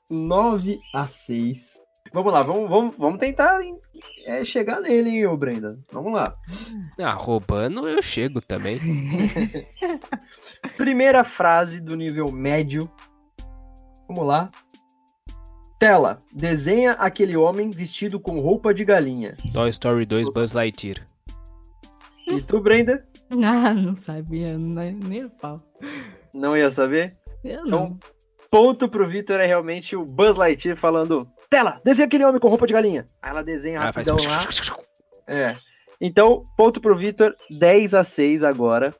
[0.09, 1.86] 9 a 6.
[2.17, 3.61] Vamos lá, vamos, vamos, vamos tentar
[4.25, 5.79] é, chegar nele, hein, ô Brenda.
[5.93, 6.35] Vamos lá.
[6.99, 8.81] Ah, roubando eu chego também.
[10.79, 12.91] Primeira frase do nível médio.
[14.09, 14.49] Vamos lá.
[15.79, 19.37] Tela, desenha aquele homem vestido com roupa de galinha.
[19.53, 21.07] Toy Story 2 Buzz Lightyear.
[22.27, 23.07] E tu, Brenda?
[23.45, 25.61] Ah, não sabia, nem o pau.
[26.33, 27.17] Não ia saber?
[27.45, 27.99] Eu então, não.
[28.57, 32.67] Ponto pro Victor é realmente o Buzz Lightyear falando Tela, desenha aquele homem com roupa
[32.67, 33.07] de galinha.
[33.21, 34.61] Aí ela desenha ah, rapidão faz...
[34.71, 34.77] lá.
[35.29, 35.57] É.
[36.01, 38.95] Então, ponto pro Vitor, 10 a 6 agora.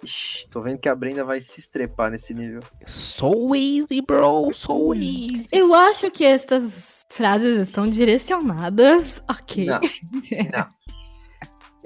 [0.00, 2.60] Ixi, tô vendo que a Brenda vai se estrepar nesse nível.
[2.86, 5.48] So easy, bro, so easy.
[5.50, 9.20] Eu acho que estas frases estão direcionadas.
[9.28, 9.66] Ok.
[9.66, 9.80] Não.
[10.54, 10.75] Não.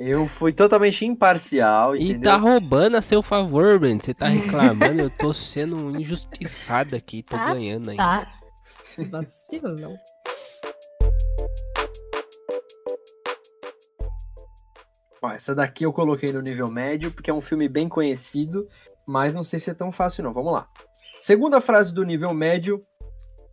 [0.02, 4.02] Eu fui totalmente imparcial, E tá roubando a seu favor, Brenda.
[4.02, 8.02] Você tá reclamando, eu tô sendo injustiçado aqui, tô tá, ganhando ainda.
[8.02, 8.32] Tá.
[9.10, 9.94] Vacilo, não.
[15.20, 18.66] Ó, essa daqui eu coloquei no nível médio, porque é um filme bem conhecido,
[19.06, 20.32] mas não sei se é tão fácil não.
[20.32, 20.66] Vamos lá.
[21.18, 22.80] Segunda frase do nível médio.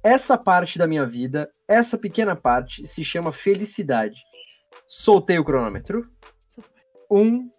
[0.01, 4.23] Essa parte da minha vida, essa pequena parte, se chama felicidade.
[4.87, 6.03] Soltei o cronômetro.
[7.09, 7.49] Um,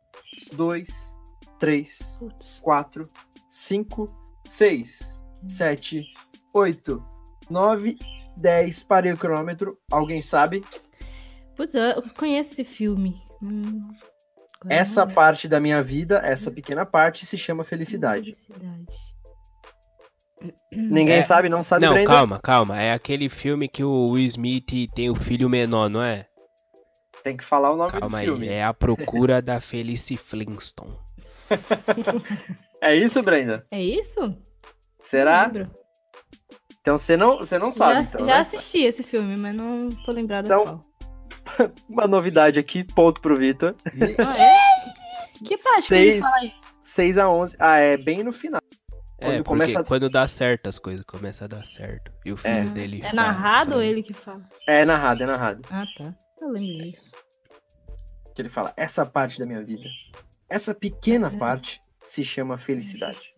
[0.54, 1.16] dois,
[1.58, 2.20] três,
[2.62, 3.08] quatro,
[3.48, 4.06] cinco,
[4.46, 6.04] seis, sete,
[6.54, 7.02] oito,
[7.50, 7.96] 9,
[8.36, 9.78] 10, parei o cronômetro.
[9.90, 10.62] Alguém sabe?
[11.56, 13.22] Putz, eu conheço esse filme.
[13.42, 13.80] Hum,
[14.68, 18.34] essa parte da minha vida, essa pequena parte, se chama felicidade.
[18.34, 18.86] Felicidade.
[20.72, 22.08] Ninguém é, sabe, não sabe Não, Brenda?
[22.08, 22.80] calma, calma.
[22.80, 26.27] É aquele filme que o Will Smith tem o filho menor, não é?
[27.22, 28.48] Tem que falar o nome calma do filme.
[28.48, 30.96] Aí, é A Procura da Felice Flintstone.
[32.80, 33.66] é isso, Brenda?
[33.72, 34.36] É isso?
[35.00, 35.50] Será?
[36.80, 37.94] Então você não, você não sabe.
[37.94, 38.40] Já, então, já né?
[38.40, 41.72] assisti esse filme, mas não tô lembrado então, qual.
[41.88, 43.74] uma novidade aqui, ponto pro Vitor.
[44.18, 44.58] ah, é?
[45.44, 46.56] Que parte Seis, que ele fala isso?
[46.82, 47.56] 6 a 11.
[47.58, 48.60] Ah, é bem no final.
[49.18, 52.14] Quando é, começa quando dá certo as coisas, começa a dar certo.
[52.24, 52.38] E o é.
[52.38, 52.72] filho é.
[52.72, 53.00] dele.
[53.02, 54.48] É narrado fala, ou ele que fala?
[54.66, 55.62] É narrado, é narrado.
[55.70, 56.14] Ah, tá.
[56.40, 57.10] Eu lembro disso.
[58.32, 59.88] Que ele fala: essa parte da minha vida,
[60.48, 61.36] essa pequena é.
[61.36, 63.32] parte, se chama felicidade.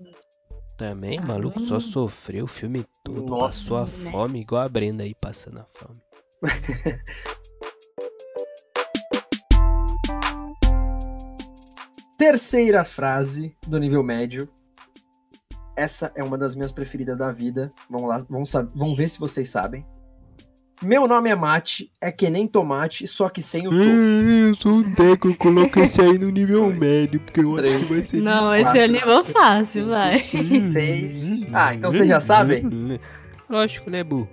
[0.76, 3.22] Também, ah, maluco, só sofreu o filme todo.
[3.24, 4.10] Nossa, passou a né?
[4.10, 5.98] fome, igual a Brenda aí passando a fome.
[12.18, 14.46] Terceira frase do nível médio
[15.80, 17.70] essa é uma das minhas preferidas da vida.
[17.88, 19.82] Vamos lá, vamos, vamos ver se vocês sabem.
[20.82, 23.76] Meu nome é Mate, é que nem tomate, só que sem o tom.
[23.76, 27.84] eu sou um teco, eu coloquei esse aí no nível médio, porque eu acho que
[27.94, 28.20] vai ser.
[28.20, 30.22] Não, esse é nível fácil, vai.
[30.70, 31.46] Seis.
[31.50, 33.00] Ah, então vocês já sabem?
[33.48, 34.28] Lógico, né, Bu?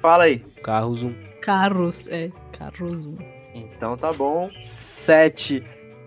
[0.00, 0.38] Fala aí.
[0.62, 1.12] Carros 1.
[1.42, 2.30] Carros, é.
[2.56, 3.16] Carros 1.
[3.52, 4.48] Então tá bom.
[4.62, 5.60] 7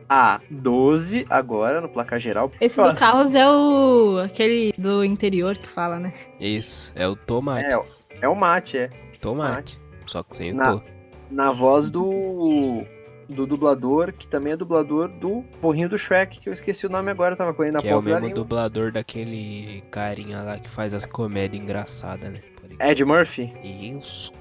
[0.10, 2.52] a 12 agora no placar geral.
[2.60, 4.20] Esse do Carros é o.
[4.24, 6.14] aquele do interior que fala, né?
[6.40, 7.70] Isso, é o tomate.
[7.70, 7.82] É,
[8.22, 8.90] é o mate, é.
[9.20, 9.80] Tomate.
[10.06, 10.82] Só que sem na,
[11.30, 12.84] Na voz do.
[13.30, 17.12] Do dublador, que também é dublador do Porrinho do Shrek, que eu esqueci o nome
[17.12, 20.94] agora, tava com ele na Que é o mesmo dublador daquele carinha lá que faz
[20.94, 22.40] as comédias engraçadas, né?
[22.80, 23.54] Ed Murphy?
[23.62, 24.32] Isso.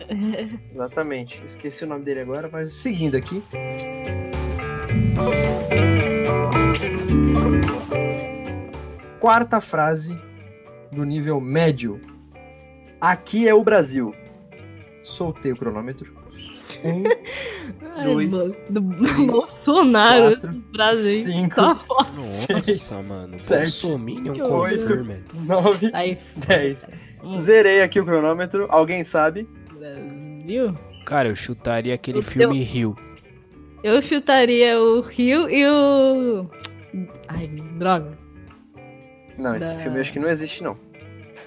[0.73, 1.43] Exatamente.
[1.45, 3.43] Esqueci o nome dele agora, mas seguindo aqui.
[9.21, 10.17] Quarta frase
[10.93, 12.01] do nível médio.
[13.01, 14.15] Aqui é o Brasil.
[15.03, 16.15] Soltei o cronômetro.
[16.85, 17.05] Um,
[17.97, 21.63] Ai, dois, do Bolsonaro, quatro, Brasil, cinco, tá
[22.13, 25.07] Nossa, seis, mano, sete, oito,
[25.47, 26.87] nove, Aí, dez.
[27.25, 27.37] Hum.
[27.37, 28.67] Zerei aqui o cronômetro.
[28.69, 29.49] Alguém sabe?
[29.73, 30.75] Brasil?
[31.07, 32.95] Cara, eu chutaria aquele eu, filme Rio.
[33.87, 36.51] Eu chutaria o Rio e o.
[37.29, 37.47] Ai,
[37.79, 38.19] droga.
[39.39, 39.81] Não, esse da...
[39.81, 40.77] filme eu acho que não existe, não.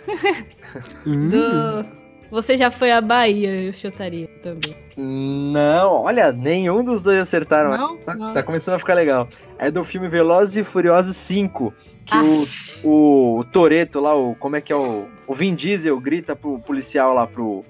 [1.03, 1.85] Do...
[2.31, 4.73] Você já foi à Bahia, eu chutaria também.
[4.95, 7.71] Não, olha, nenhum dos dois acertaram.
[7.71, 8.33] Não, tá, não.
[8.33, 9.27] tá começando a ficar legal.
[9.57, 11.73] É do filme Velozes e Furiosos 5.
[12.05, 12.23] Que ah.
[12.23, 12.47] o,
[12.87, 15.09] o, o Toreto lá, o, como é que é o.
[15.27, 17.65] O Vin Diesel grita pro policial lá, pro.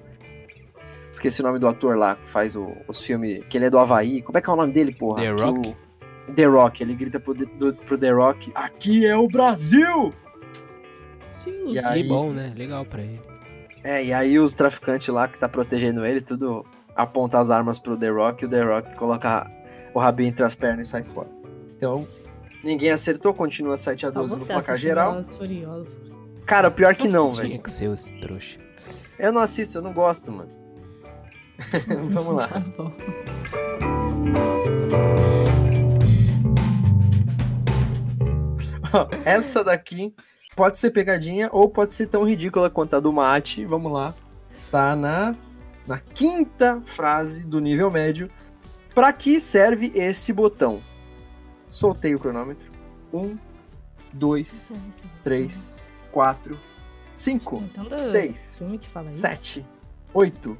[1.10, 3.44] Esqueci o nome do ator lá, que faz o, os filmes.
[3.48, 4.22] Que ele é do Havaí.
[4.22, 5.22] Como é que é o nome dele, porra?
[5.22, 5.76] The Rock?
[6.28, 8.52] O, The Rock, ele grita pro, do, pro The Rock.
[8.54, 10.14] Aqui é o Brasil!
[11.42, 12.52] Sim, e aí, bom, né?
[12.56, 13.20] Legal pra ele.
[13.82, 17.96] É, e aí os traficantes lá que tá protegendo ele, tudo aponta as armas pro
[17.96, 19.50] The Rock e o The Rock coloca
[19.94, 21.28] o rabinho entre as pernas e sai fora.
[21.76, 22.06] Então,
[22.62, 25.20] ninguém acertou, continua 7 a 12 no placar geral.
[26.44, 27.48] Cara, pior que não, velho.
[27.48, 28.58] Tinha que ser esse trouxa.
[29.18, 30.59] Eu não assisto, eu não gosto, mano.
[32.10, 32.48] Vamos lá.
[32.48, 32.64] Tá
[39.24, 40.14] Essa daqui
[40.56, 43.64] pode ser pegadinha ou pode ser tão ridícula quanto a do mate.
[43.64, 44.14] Vamos lá.
[44.70, 45.34] Tá na,
[45.86, 48.28] na quinta frase do nível médio.
[48.94, 50.82] Para que serve esse botão?
[51.68, 52.70] Soltei o cronômetro.
[53.12, 53.36] Um,
[54.12, 54.72] dois,
[55.22, 55.72] três,
[56.10, 56.58] quatro,
[57.12, 58.60] cinco, então, seis,
[59.12, 59.64] sete,
[60.12, 60.58] oito,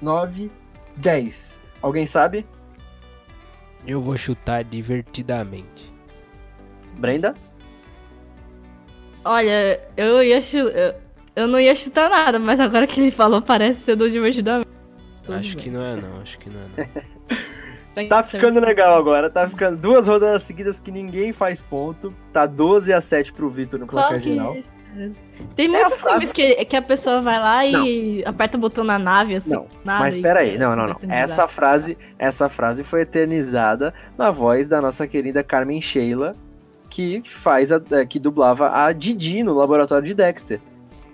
[0.00, 0.50] nove,
[0.96, 1.60] dez.
[1.82, 2.46] Alguém sabe?
[3.86, 5.92] Eu vou chutar divertidamente.
[6.98, 7.34] Brenda?
[9.24, 10.94] Olha, eu ia chutar.
[11.36, 14.68] Eu não ia chutar nada, mas agora que ele falou, parece ser do divertidamente.
[15.28, 15.64] Acho bem.
[15.64, 16.88] que não é não, acho que não é
[17.94, 18.08] não.
[18.08, 22.12] tá ficando legal agora, tá ficando duas rodadas seguidas que ninguém faz ponto.
[22.32, 24.54] Tá 12 a 7 pro Vitor no placar geral.
[24.54, 24.77] É?
[25.54, 28.30] Tem muitos é filmes que, que a pessoa vai lá e não.
[28.30, 29.50] aperta o botão na nave, assim.
[29.50, 30.96] Não, mas peraí, não, não, não.
[31.08, 36.34] Essa frase, essa frase foi eternizada na voz da nossa querida Carmen Sheila,
[36.90, 40.60] que faz a, é, que dublava a Didi no laboratório de Dexter.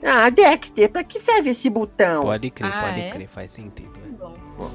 [0.02, 2.24] Ah, Dexter, pra que serve esse botão?
[2.24, 3.10] Pode crer, ah, pode é?
[3.10, 3.92] crer, faz sentido.
[3.98, 4.14] Né?
[4.18, 4.36] Bom.
[4.58, 4.70] Bom.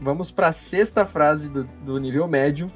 [0.00, 2.72] Vamos para a sexta frase do, do nível médio.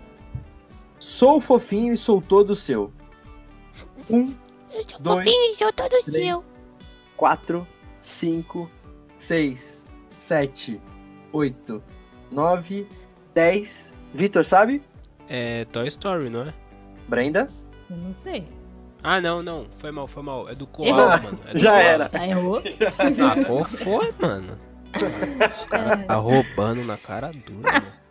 [1.04, 2.90] Sou fofinho e sou todo seu.
[4.08, 4.34] Um,
[4.72, 6.44] eu sou dois, fofinho e sou todo três, seu.
[7.14, 7.68] Quatro,
[8.00, 8.70] cinco,
[9.18, 9.86] seis,
[10.16, 10.80] sete,
[11.30, 11.82] oito,
[12.32, 12.88] 9,
[13.34, 13.94] 10.
[14.14, 14.82] Vitor, sabe?
[15.28, 16.54] É Toy Story, não é?
[17.06, 17.50] Brenda?
[17.90, 18.48] Eu não sei.
[19.02, 19.66] Ah, não, não.
[19.76, 20.48] Foi mal, foi mal.
[20.48, 21.38] É do Koala, mano.
[21.44, 21.84] É do Já Koala.
[21.84, 22.08] era.
[22.10, 22.62] Já errou?
[23.20, 24.58] Ah, qual foi, mano?
[24.96, 28.03] Os caras tá roubando na cara dura, mano.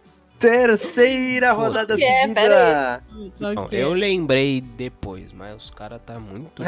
[0.44, 3.04] Terceira rodada é, seguida.
[3.40, 6.62] Não, eu lembrei depois, mas os caras tá muito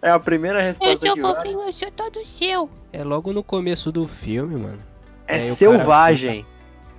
[0.00, 2.70] É a primeira resposta eu sou fofinho, eu sou todo seu.
[2.92, 4.78] É logo no começo do filme, mano.
[5.26, 6.46] É selvagem.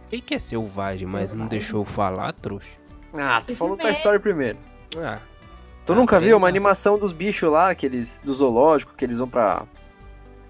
[0.09, 2.71] Quem que é selvagem, mas não deixou eu falar, trouxa?
[3.13, 4.57] Ah, tu falou Toy Story primeiro.
[4.97, 5.19] Ah.
[5.85, 9.63] Tu nunca viu uma animação dos bichos lá, aqueles do zoológico, que eles vão pra.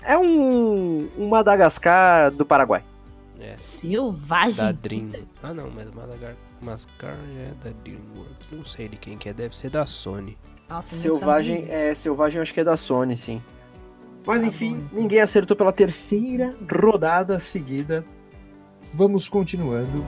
[0.02, 2.84] É um, um Madagascar do Paraguai.
[3.40, 3.56] É.
[3.58, 4.66] Selvagem?
[4.66, 5.10] Da Dream.
[5.44, 8.52] Ah não, mas Madagascar é da DreamWorks.
[8.52, 10.38] Não sei de quem que é, deve ser da Sony.
[10.70, 13.42] Nossa, selvagem, é, Selvagem acho que é da Sony, sim.
[14.26, 18.04] Mas tá enfim, bom, ninguém acertou pela terceira rodada seguida.
[18.94, 20.04] vamos continuando.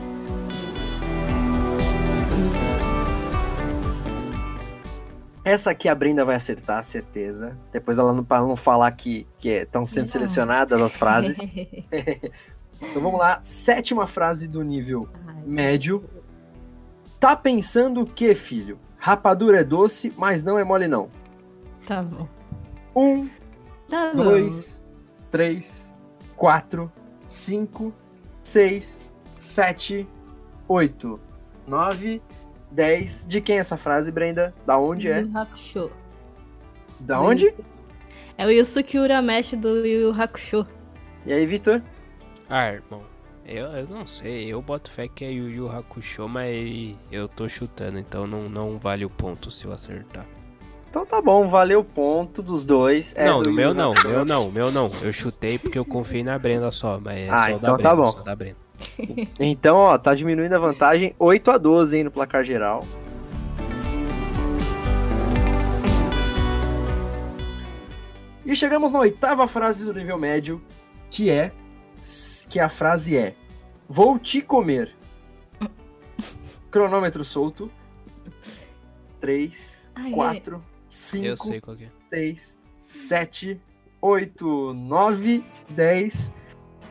[5.45, 7.57] Essa aqui a Brenda vai acertar, certeza.
[7.71, 10.11] Depois ela não, pra não falar que estão sendo não.
[10.11, 11.37] selecionadas as frases.
[12.81, 13.39] então vamos lá.
[13.41, 16.03] Sétima frase do nível Ai, médio.
[17.19, 18.79] Tá pensando o que, filho?
[18.97, 21.09] Rapadura é doce, mas não é mole, não.
[21.87, 22.27] Tá bom.
[22.95, 23.29] Um,
[23.87, 25.27] tá dois, bom.
[25.31, 25.93] três,
[26.35, 26.91] quatro,
[27.25, 27.93] cinco,
[28.43, 30.07] seis, sete,
[30.67, 31.19] oito,
[31.67, 32.21] nove,
[32.71, 33.25] 10.
[33.27, 34.53] De quem é essa frase, Brenda?
[34.65, 35.21] Da onde é?
[35.21, 35.91] Yu Hakusho.
[36.99, 37.53] Da onde?
[38.37, 40.65] É o Yusuke Urameshi do Yu Hakusho.
[41.25, 41.81] E aí, Vitor?
[42.49, 43.03] Ah, irmão.
[43.45, 47.49] Eu, eu não sei, eu boto fé que é Yu Yu Hakusho, mas eu tô
[47.49, 50.25] chutando, então não, não vale o ponto se eu acertar.
[50.89, 53.13] Então tá bom, valeu o ponto dos dois.
[53.15, 54.89] É não, do meu não, meu não, meu não.
[55.03, 57.95] Eu chutei porque eu confiei na Brenda só, mas é ah, só então da tá
[57.95, 58.17] Brenda, bom.
[58.17, 58.57] só da Brenda.
[59.39, 62.83] então, ó, tá diminuindo a vantagem 8 a 12 hein, no placar geral.
[68.43, 70.59] E chegamos na oitava frase do nível médio,
[71.12, 71.51] que é
[72.49, 73.35] que a frase é:
[73.88, 74.95] Vou te comer.
[76.71, 77.71] Cronômetro solto.
[79.19, 81.35] 3, 4, 5,
[82.07, 82.57] 6,
[82.88, 83.62] 7,
[84.01, 86.33] 8, 9, 10,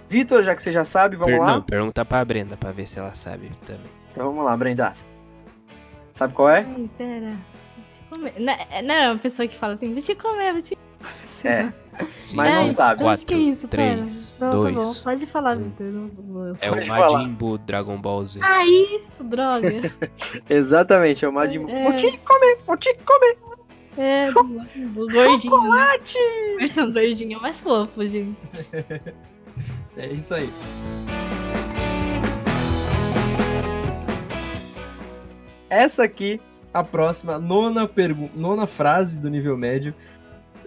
[0.09, 1.53] Vitor, já que você já sabe, vamos per lá?
[1.55, 3.93] Não, pergunta pra Brenda pra ver se ela sabe também.
[4.11, 4.95] Então vamos lá, Brenda.
[6.13, 6.67] Sabe qual é?
[6.67, 7.31] Ai, pera.
[7.77, 8.35] Vou te comer.
[8.39, 10.77] Não, não é uma pessoa que fala assim, vou te comer, vou te
[11.45, 11.73] É.
[12.35, 13.03] mas não sabe.
[13.03, 14.51] Quatro, que é isso, três, pera.
[14.53, 14.95] dois, não, tá bom.
[15.03, 15.87] Pode falar, Vitor.
[16.61, 18.41] É o Majin Buu Dragon Ball Z.
[18.43, 19.69] Ah, isso, droga.
[20.49, 21.71] Exatamente, é o Majin Buu.
[21.71, 21.83] É.
[21.85, 23.37] Vou te comer, vou te comer.
[23.97, 25.53] É, do, do gordinho.
[25.55, 26.19] Chocolate!
[26.19, 26.57] Né?
[26.59, 28.37] Versão gordinho mais fofo, gente.
[29.97, 30.49] É isso aí.
[35.69, 36.41] Essa aqui,
[36.73, 39.93] a próxima, nona, pergu nona frase do nível médio,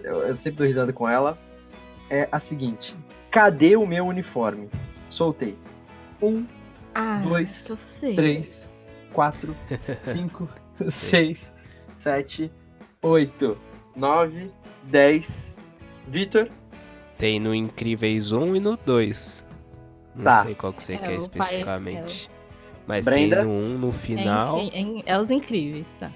[0.02, 1.38] eu, eu sempre dou risada com ela,
[2.10, 2.94] é a seguinte:
[3.30, 4.68] Cadê o meu uniforme?
[5.08, 5.56] Soltei.
[6.20, 6.46] Um,
[6.94, 8.70] ah, dois, três,
[9.12, 9.56] quatro,
[10.04, 10.48] cinco,
[10.88, 11.54] seis,
[11.98, 12.50] sete,
[13.02, 13.58] oito,
[13.96, 14.50] nove,
[14.84, 15.52] dez.
[16.08, 16.48] Vitor?
[17.18, 19.44] Tem no Incríveis 1 e no 2.
[20.16, 20.44] Não Tá.
[20.44, 22.30] sei qual que você É, quer o especificamente.
[22.86, 23.36] Mas Brenda?
[23.36, 26.10] tem no 1 no final É, é- é os incríveis, tá?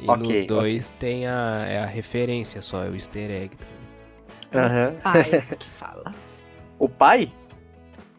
[0.00, 3.50] E Ok, no 2 tem a, é a referência só, é o easter egg.
[4.54, 4.94] Aham.
[5.02, 5.24] Pai
[5.58, 6.12] que fala.
[6.78, 7.30] O pai?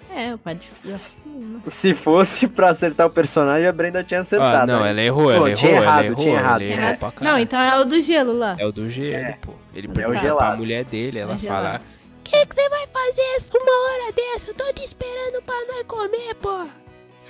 [0.10, 0.68] É, o pai de.
[0.74, 4.72] Se fosse pra acertar o personagem, a Brenda tinha acertado.
[4.72, 4.92] Ah, não, né?
[4.92, 6.62] ela errou, Pô, ela errou, tinha errado, errou, tinha errado.
[6.62, 6.98] errou É.
[7.22, 8.56] Não, então é o do gelo lá.
[8.58, 9.38] É o do gelo, É.
[9.42, 9.52] pô.
[9.74, 10.38] Ele É o pergunta gelado.
[10.48, 11.80] pra mulher dele, ela É fala,
[12.20, 14.50] o que, que você vai fazer uma hora dessa?
[14.50, 16.66] Eu tô te esperando pra nós comer, pô.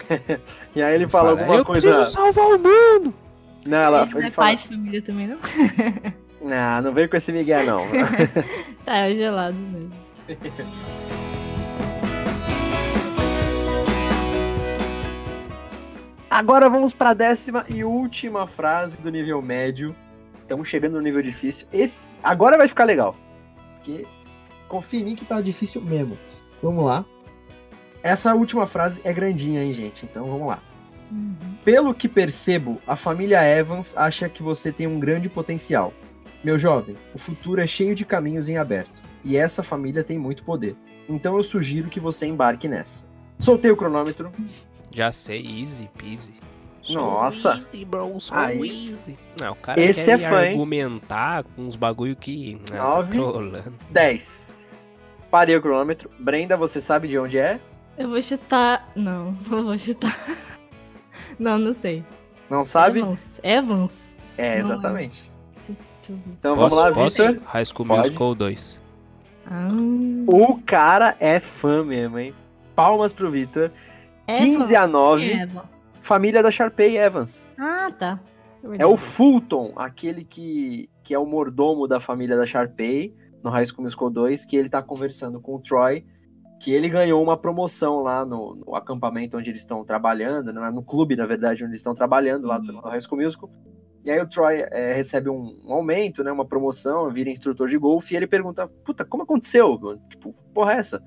[0.75, 1.89] E aí ele fala alguma eu coisa.
[1.91, 3.13] preciso salvar o mundo.
[3.65, 4.47] Não, ela, Ele não é fala.
[4.49, 5.37] pai de família também, não?
[6.41, 7.79] Não, não vem com esse Miguel, não.
[8.85, 9.91] Tá, é gelado mesmo.
[16.29, 19.95] Agora vamos pra décima e última frase do nível médio.
[20.35, 21.67] Estamos chegando no nível difícil.
[21.71, 23.15] Esse agora vai ficar legal.
[23.75, 24.05] Porque
[24.67, 26.17] confia em mim que tá difícil mesmo.
[26.61, 27.05] Vamos lá.
[28.03, 30.05] Essa última frase é grandinha, hein, gente?
[30.05, 30.61] Então vamos lá.
[31.11, 31.35] Uhum.
[31.63, 35.93] Pelo que percebo, a família Evans acha que você tem um grande potencial.
[36.43, 39.03] Meu jovem, o futuro é cheio de caminhos em aberto.
[39.23, 40.75] E essa família tem muito poder.
[41.09, 43.05] Então eu sugiro que você embarque nessa.
[43.39, 44.31] Soltei o cronômetro.
[44.91, 46.33] Já sei, easy peasy.
[46.83, 47.55] So Nossa.
[47.55, 48.91] easy, bro, so Aí.
[48.91, 49.17] easy.
[49.39, 50.51] Não, o cara Esse quer é fã, hein?
[50.51, 52.61] argumentar com uns bagulho que...
[52.65, 53.17] Ah, tá Nove.
[53.17, 53.73] trolando.
[53.89, 54.53] 10.
[55.31, 56.11] Parei o cronômetro.
[56.19, 57.59] Brenda, você sabe de onde é?
[57.97, 58.91] Eu vou chutar.
[58.95, 60.15] Não, não vou chutar.
[61.39, 62.03] Não, não sei.
[62.49, 62.99] Não sabe?
[62.99, 63.39] Evans.
[63.43, 64.15] Evans.
[64.37, 65.31] É, Não exatamente.
[65.67, 66.21] Deixa eu ver.
[66.39, 67.05] Então Posso, vamos lá?
[67.05, 67.39] Victor.
[67.45, 68.01] High School Pode.
[68.01, 68.79] Musical 2.
[69.47, 69.69] Ah,
[70.27, 72.33] O cara é fã mesmo, hein?
[72.75, 73.71] Palmas pro Victor.
[74.27, 74.91] 15 a Evans.
[74.91, 75.31] 9.
[75.31, 75.85] É Evans.
[76.01, 77.49] Família da Sharpay Evans.
[77.57, 78.19] Ah, tá.
[78.77, 83.13] É o Fulton, aquele que, que é o mordomo da família da Sharpay,
[83.43, 86.03] no High School Musical 2, que ele tá conversando com o Troy,
[86.59, 90.81] que ele ganhou uma promoção lá no, no acampamento onde eles estão trabalhando, né, no
[90.83, 92.65] clube, na verdade, onde eles estão trabalhando, lá Uhum.
[92.73, 93.49] no High School Musical.
[94.03, 97.77] E aí o Troy é, recebe um, um aumento, né, uma promoção, vira instrutor de
[97.77, 99.77] golfe, e ele pergunta, puta, como aconteceu?
[99.79, 99.99] mano?
[100.09, 101.03] Tipo, porra é essa?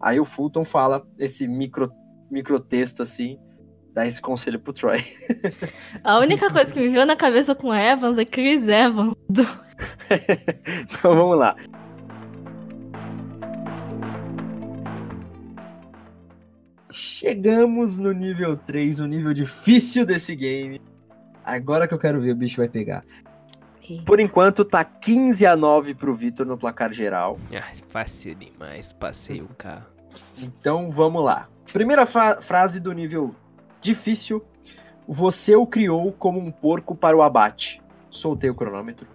[0.00, 1.90] Aí o Fulton fala esse micro,
[2.30, 3.38] micro texto assim,
[3.92, 5.02] dá esse conselho pro Troy.
[6.04, 9.14] A única coisa que me veio na cabeça com Evans é Chris Evans.
[9.28, 9.42] Do...
[10.88, 11.56] Então vamos lá.
[16.98, 20.80] Chegamos no nível 3, o nível difícil desse game.
[21.44, 23.04] Agora que eu quero ver, o bicho vai pegar.
[24.06, 27.38] Por enquanto tá 15 a 9 pro Vitor no placar geral.
[27.52, 29.84] Ai, fácil demais, passei o carro.
[30.38, 31.50] Então vamos lá.
[31.70, 33.34] Primeira frase do nível
[33.82, 34.42] difícil.
[35.06, 37.82] Você o criou como um porco para o abate.
[38.08, 39.06] Soltei o cronômetro.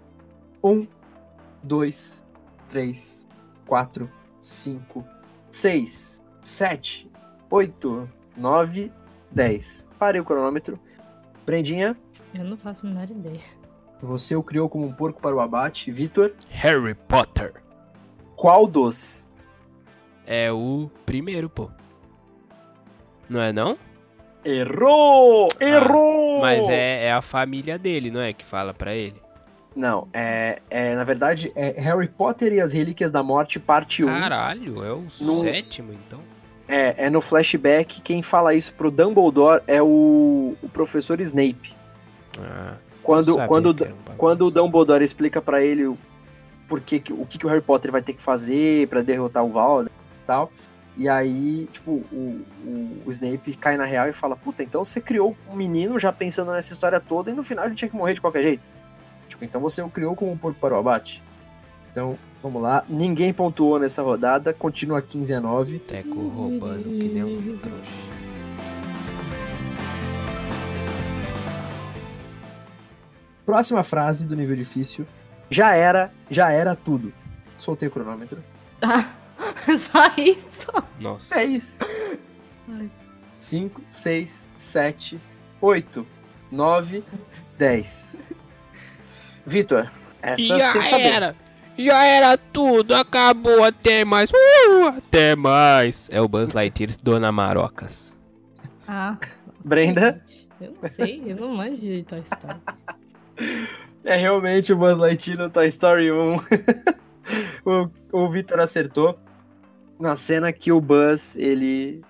[0.64, 0.86] Um,
[1.64, 2.24] dois,
[2.68, 3.28] três,
[3.66, 4.08] quatro,
[4.40, 5.04] cinco,
[5.50, 7.11] seis, sete,
[7.52, 8.92] oito, nove,
[9.30, 9.88] dez.
[10.00, 10.80] Parei o cronômetro.
[11.46, 11.96] Brendinha?
[12.34, 13.42] Eu não faço a menor ideia.
[14.02, 15.92] Você o criou como um porco para o abate.
[15.92, 16.34] Vitor?
[16.50, 17.54] Harry Potter.
[18.36, 19.30] Qual dos?
[20.26, 21.70] É o primeiro, pô.
[23.30, 23.78] Não é não?
[24.44, 25.50] Errou!
[25.60, 26.38] Ah, Errou!
[26.38, 28.34] Ah, mas é, é, a família dele, não é?
[28.34, 29.22] Que fala para ele.
[29.76, 30.96] Não, é, é.
[30.96, 34.08] Na verdade, é Harry Potter e as Relíquias da Morte, parte 1.
[34.08, 36.20] Caralho, é o no, sétimo, então.
[36.72, 38.02] É, é no flashback.
[38.02, 41.76] Quem fala isso pro Dumbledore é o, o professor Snape.
[42.40, 43.76] Ah, quando, quando,
[44.16, 45.98] quando o Dumbledore explica para ele o,
[46.70, 49.92] porque, o que, que o Harry Potter vai ter que fazer para derrotar o Voldemort
[49.92, 50.50] e tal.
[50.96, 55.02] E aí, tipo, o, o, o, Snape cai na real e fala: Puta, então você
[55.02, 58.14] criou um menino já pensando nessa história toda e no final ele tinha que morrer
[58.14, 58.70] de qualquer jeito.
[59.28, 61.22] Tipo, então você o criou como um porco para o abate.
[61.92, 62.84] Então, vamos lá.
[62.90, 65.80] Ninguém pontuou nessa rodada, continua 15 a 9.
[65.80, 68.12] Teco roubando que nem um trouxa.
[73.46, 75.06] Próxima frase do nível difícil.
[75.50, 77.12] Já era, já era tudo.
[77.58, 78.42] Soltei o cronômetro.
[79.66, 80.72] Só isso?
[81.00, 81.40] Nossa.
[81.40, 81.80] É isso.
[83.36, 85.20] 5, 6, 7,
[85.60, 86.08] 8,
[86.52, 87.04] 9,
[87.58, 88.20] 10.
[89.46, 91.04] Vitor, essa Já tem que saber.
[91.04, 91.36] era.
[91.84, 94.30] Já era tudo, acabou, até mais.
[94.30, 96.10] Uh, até mais.
[96.12, 98.16] É o Buzz Lightyear Dona Marocas.
[98.88, 99.18] Ah.
[99.64, 100.22] Brenda?
[100.60, 102.60] Eu não sei, eu não manjo de Toy Story.
[104.04, 106.38] É realmente o Buzz Lightyear no Toy Story 1.
[107.64, 109.18] o o Vitor acertou
[110.00, 112.02] na cena que o Buzz, ele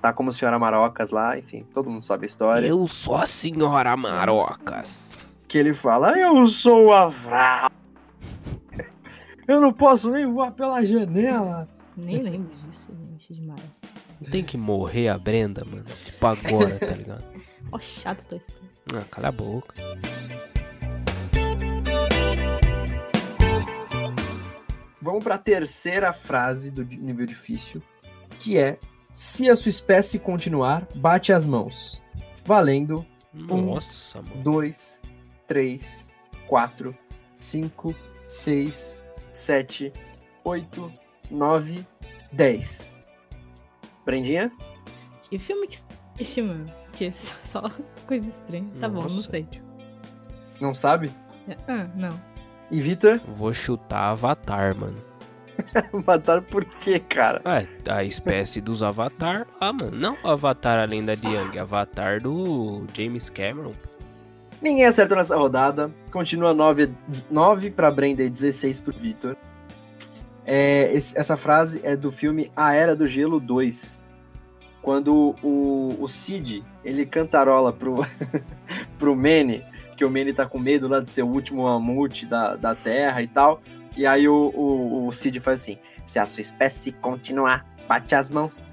[0.00, 2.66] tá como Senhora Marocas lá, enfim, todo mundo sabe a história.
[2.66, 5.10] Eu sou a Senhora Marocas.
[5.46, 7.70] Que ele fala, eu sou a Vral.
[9.48, 11.66] Eu não posso nem voar pela janela.
[11.96, 13.62] Nem lembro disso, gente, demais.
[14.30, 15.84] Tem que morrer a Brenda, mano.
[15.84, 17.24] Tipo agora, tá ligado?
[17.72, 18.68] Ó, chato tua história.
[18.92, 19.74] Ah, cala a boca.
[25.00, 27.82] Vamos para a terceira frase do nível difícil,
[28.38, 28.78] que é:
[29.14, 32.02] Se a sua espécie continuar, bate as mãos.
[32.44, 33.04] Valendo.
[33.32, 34.42] Nossa, um, mano.
[34.42, 35.00] dois,
[35.46, 36.10] três,
[36.46, 36.94] quatro,
[37.38, 37.94] cinco,
[38.26, 39.02] seis,
[39.32, 39.92] sete,
[40.44, 40.92] oito,
[41.30, 41.86] nove,
[42.32, 42.94] dez.
[44.04, 44.50] Brendinha?
[45.22, 45.78] Que filme que
[46.18, 46.66] existe, mano?
[46.92, 47.70] Que é só
[48.06, 48.68] coisa estranha.
[48.80, 49.08] Tá Nossa.
[49.08, 49.48] bom, não sei.
[50.60, 51.12] Não sabe?
[51.66, 52.20] Ah, não.
[52.70, 53.20] E Vitor?
[53.36, 54.96] Vou chutar Avatar, mano.
[55.92, 57.40] Avatar por quê, cara?
[57.44, 57.62] Ah,
[57.94, 59.46] a espécie dos Avatar.
[59.60, 59.96] Ah, mano.
[59.96, 63.72] Não Avatar além da Yang, Avatar do James Cameron.
[64.60, 65.92] Ninguém acertou nessa rodada.
[66.10, 66.90] Continua 9,
[67.30, 69.36] 9 pra Brenda e 16 pro Vitor.
[70.44, 73.98] É, essa frase é do filme A Era do Gelo 2.
[74.80, 77.96] Quando o, o Cid, ele cantarola pro,
[78.98, 79.62] pro Manny
[79.98, 83.20] que o Manny tá com medo lá de ser o último mamute da, da Terra
[83.20, 83.60] e tal.
[83.96, 88.30] E aí o, o, o Cid faz assim: se a sua espécie continuar, bate as
[88.30, 88.66] mãos.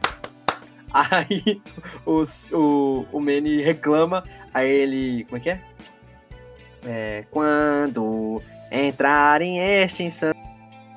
[0.93, 1.61] Aí
[2.05, 2.21] o,
[2.53, 4.23] o, o Manny reclama,
[4.53, 5.25] aí ele.
[5.25, 5.61] Como é que é?
[6.85, 10.33] É quando entrar em extinção,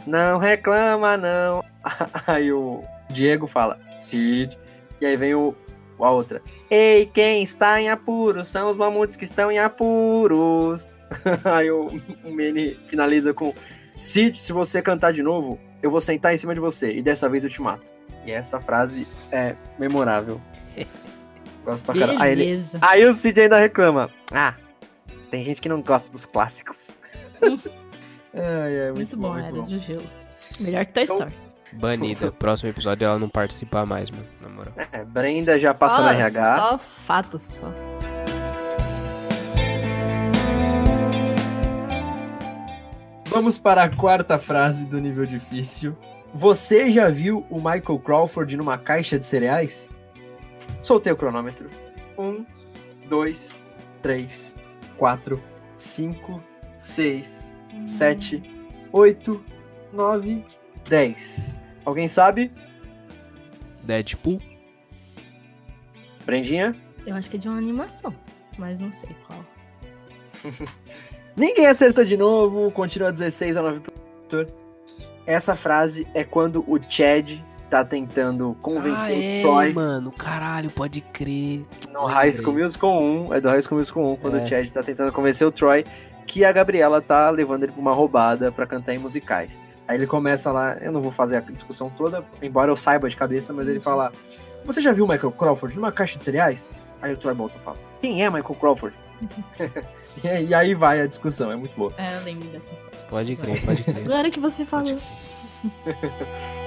[0.07, 1.65] não reclama, não.
[2.27, 4.59] Aí o Diego fala, Cid.
[5.01, 5.55] E aí vem o,
[6.01, 6.43] a outra.
[6.71, 10.95] Ei, quem está em apuros são os mamutes que estão em apuros.
[11.45, 11.87] Aí o,
[12.25, 13.55] o Manny finaliza com:
[14.01, 17.29] se, se você cantar de novo, eu vou sentar em cima de você e dessa
[17.29, 17.93] vez eu te mato.
[18.27, 20.41] E essa frase é memorável.
[21.65, 22.21] Gosto pra caralho.
[22.21, 24.55] Aí, ele, aí o Cid ainda reclama: Ah,
[25.31, 26.97] tem gente que não gosta dos clássicos.
[28.35, 29.65] é, muito, muito, bom, bom muito era bom.
[29.65, 30.07] de gelo.
[30.61, 31.35] Melhor que Toy então, Story.
[31.73, 32.33] Banida.
[32.39, 34.27] Próximo episódio ela não participar mais, mano.
[34.41, 34.73] Na moral.
[34.93, 36.59] É, Brenda já passa só, no RH.
[36.59, 37.73] Só fatos, só.
[43.27, 45.97] Vamos para a quarta frase do nível difícil.
[46.33, 49.91] Você já viu o Michael Crawford numa caixa de cereais?
[50.81, 51.69] Soltei o cronômetro.
[52.19, 52.45] Um,
[53.09, 53.67] dois,
[54.03, 54.57] três,
[54.99, 55.43] quatro,
[55.75, 56.43] cinco,
[56.77, 57.53] seis,
[57.87, 58.43] sete,
[58.93, 59.43] oito,
[59.93, 60.45] nove,
[60.89, 61.57] 10.
[61.85, 62.51] Alguém sabe?
[63.85, 64.39] Deadpool.
[66.27, 66.77] Prendinha?
[67.07, 68.15] Eu acho que é de uma animação,
[68.59, 69.45] mas não sei qual.
[71.37, 73.81] Ninguém acertou de novo, continua 16 a 9
[74.29, 74.47] pro.
[75.25, 79.73] Essa frase é quando o Chad tá tentando convencer ah, é, o Troy.
[79.73, 81.63] mano, caralho, pode crer.
[81.93, 84.43] No High School Musical 1, é do High School Musical 1, quando é.
[84.43, 85.85] o Chad tá tentando convencer o Troy
[86.27, 89.63] que a Gabriela tá levando ele pra uma roubada para cantar em musicais.
[89.87, 93.17] Aí ele começa lá, eu não vou fazer a discussão toda, embora eu saiba de
[93.17, 94.13] cabeça, mas ele fala:
[94.65, 96.75] Você já viu o Michael Crawford numa caixa de cereais?
[97.01, 98.97] Aí o Troy Bolton fala: Quem é Michael Crawford?
[100.47, 101.93] e aí vai a discussão, é muito boa.
[101.97, 102.71] É, eu lembro dessa.
[103.09, 104.05] Pode crer, pode crer.
[104.05, 104.99] Agora que você falou.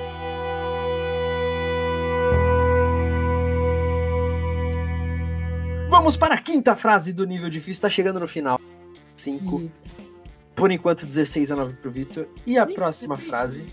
[6.02, 8.60] Vamos para a quinta frase do nível difícil, tá chegando no final.
[9.16, 9.70] 5.
[10.56, 12.28] Por enquanto, 16 a 9 pro Victor.
[12.44, 13.72] E a próxima frase.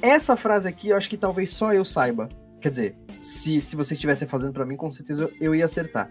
[0.00, 2.28] Essa frase aqui eu acho que talvez só eu saiba.
[2.60, 6.08] Quer dizer, se, se vocês estivessem fazendo para mim, com certeza eu ia acertar.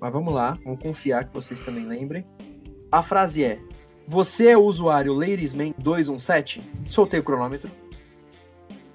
[0.00, 2.26] Mas vamos lá, vamos confiar que vocês também lembrem.
[2.90, 3.60] A frase é:
[4.06, 6.62] Você é o usuário Ladiesman 217?
[6.88, 7.70] Soltei o cronômetro.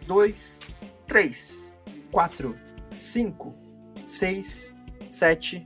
[0.07, 0.61] 2,
[1.05, 1.77] 3,
[2.11, 2.55] 4,
[2.99, 3.55] 5,
[4.03, 4.76] 6,
[5.17, 5.65] 7,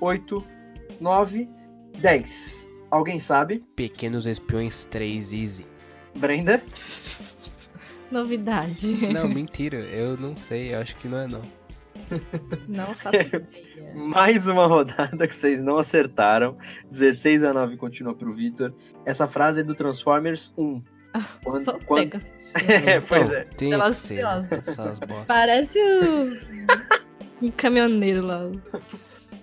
[0.00, 0.44] 8,
[1.00, 1.48] 9,
[1.98, 2.68] 10.
[2.90, 3.64] Alguém sabe?
[3.74, 5.66] Pequenos Espiões 3 Easy.
[6.16, 6.62] Brenda?
[8.10, 9.12] Novidade.
[9.12, 9.78] Não, mentira.
[9.78, 10.74] Eu não sei.
[10.74, 11.42] Eu acho que não é não.
[12.68, 13.48] Não faço ideia.
[13.94, 16.56] Mais uma rodada que vocês não acertaram.
[16.88, 18.72] 16 a 9 continua pro Victor.
[19.04, 20.82] Essa frase é do Transformers 1.
[21.44, 22.20] Quando, Só quando...
[22.86, 23.44] é, pois é.
[23.44, 24.24] Tem que ser,
[25.26, 27.03] Parece o...
[27.40, 28.50] um caminhoneiro lá.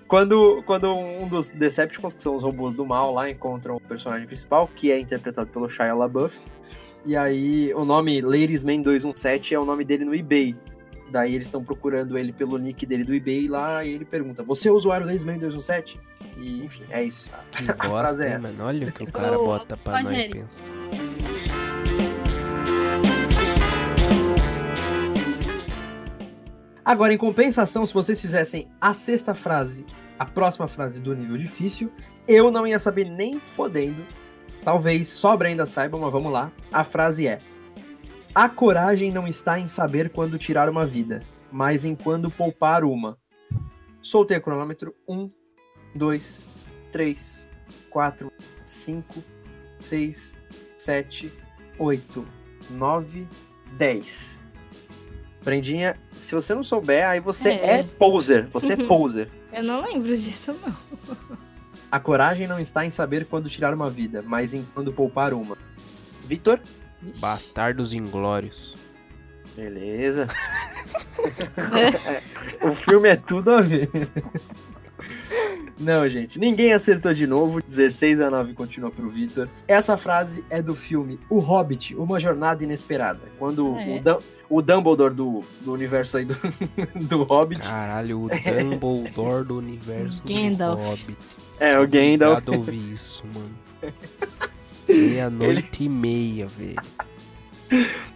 [0.08, 4.28] Quando, quando um dos Decepticons, que são os robôs do mal, lá encontram o personagem
[4.28, 6.44] principal, que é interpretado pelo Shia LaBeouf,
[7.06, 10.56] e aí o nome Ladiesman 217 é o nome dele no eBay.
[11.10, 14.70] Daí eles estão procurando ele pelo nick dele do eBay lá e ele pergunta: Você
[14.70, 16.00] é o usuário Ladiesman 217?
[16.38, 17.30] E enfim, é isso.
[17.52, 18.64] Que a bosta, frase é essa.
[18.64, 20.72] Mano, olha o que o cara bota pra nós pensa.
[26.84, 29.86] Agora, em compensação, se vocês fizessem a sexta frase,
[30.18, 31.92] a próxima frase do nível difícil,
[32.28, 34.04] eu não ia saber nem fodendo.
[34.64, 36.52] Talvez sobra ainda saiba, mas vamos lá.
[36.72, 37.40] A frase é:
[38.34, 41.22] A coragem não está em saber quando tirar uma vida,
[41.52, 43.18] mas em quando poupar uma.
[44.02, 44.96] Soltei o cronômetro.
[45.08, 45.30] 1,
[45.96, 46.48] 2,
[46.92, 47.50] 3,
[47.92, 48.32] 4,
[48.64, 49.24] 5,
[49.80, 50.38] 6,
[50.78, 51.34] 7,
[51.78, 52.28] 8,
[52.72, 53.28] 9,
[53.78, 54.51] 10.
[55.44, 58.48] Prendinha, se você não souber, aí você é, é poser.
[58.48, 59.28] Você é poser.
[59.52, 61.18] Eu não lembro disso, não.
[61.92, 65.58] A coragem não está em saber quando tirar uma vida, mas em quando poupar uma.
[66.26, 66.60] Vitor?
[67.18, 68.76] Bastardos Inglórios.
[69.56, 70.28] Beleza.
[72.62, 73.90] o filme é tudo a ver.
[75.80, 77.62] Não, gente, ninguém acertou de novo.
[77.62, 79.50] 16 a 9 continua pro Vitor.
[79.68, 83.22] Essa frase é do filme O Hobbit, Uma Jornada Inesperada.
[83.40, 84.00] Quando é.
[84.00, 84.22] o,
[84.56, 86.36] o, Dumbledore do, do universo aí do,
[87.08, 87.68] do Hobbit.
[87.68, 90.80] Caralho, o Dumbledore do universo Gandalf.
[90.80, 91.18] do Hobbit.
[91.60, 92.48] É, o Gandalf.
[92.48, 93.94] Eu ouvir isso, mano.
[94.88, 95.86] Meia-noite Ele...
[95.86, 96.82] e meia, velho.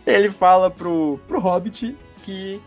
[0.05, 2.59] Ele fala pro, pro Hobbit que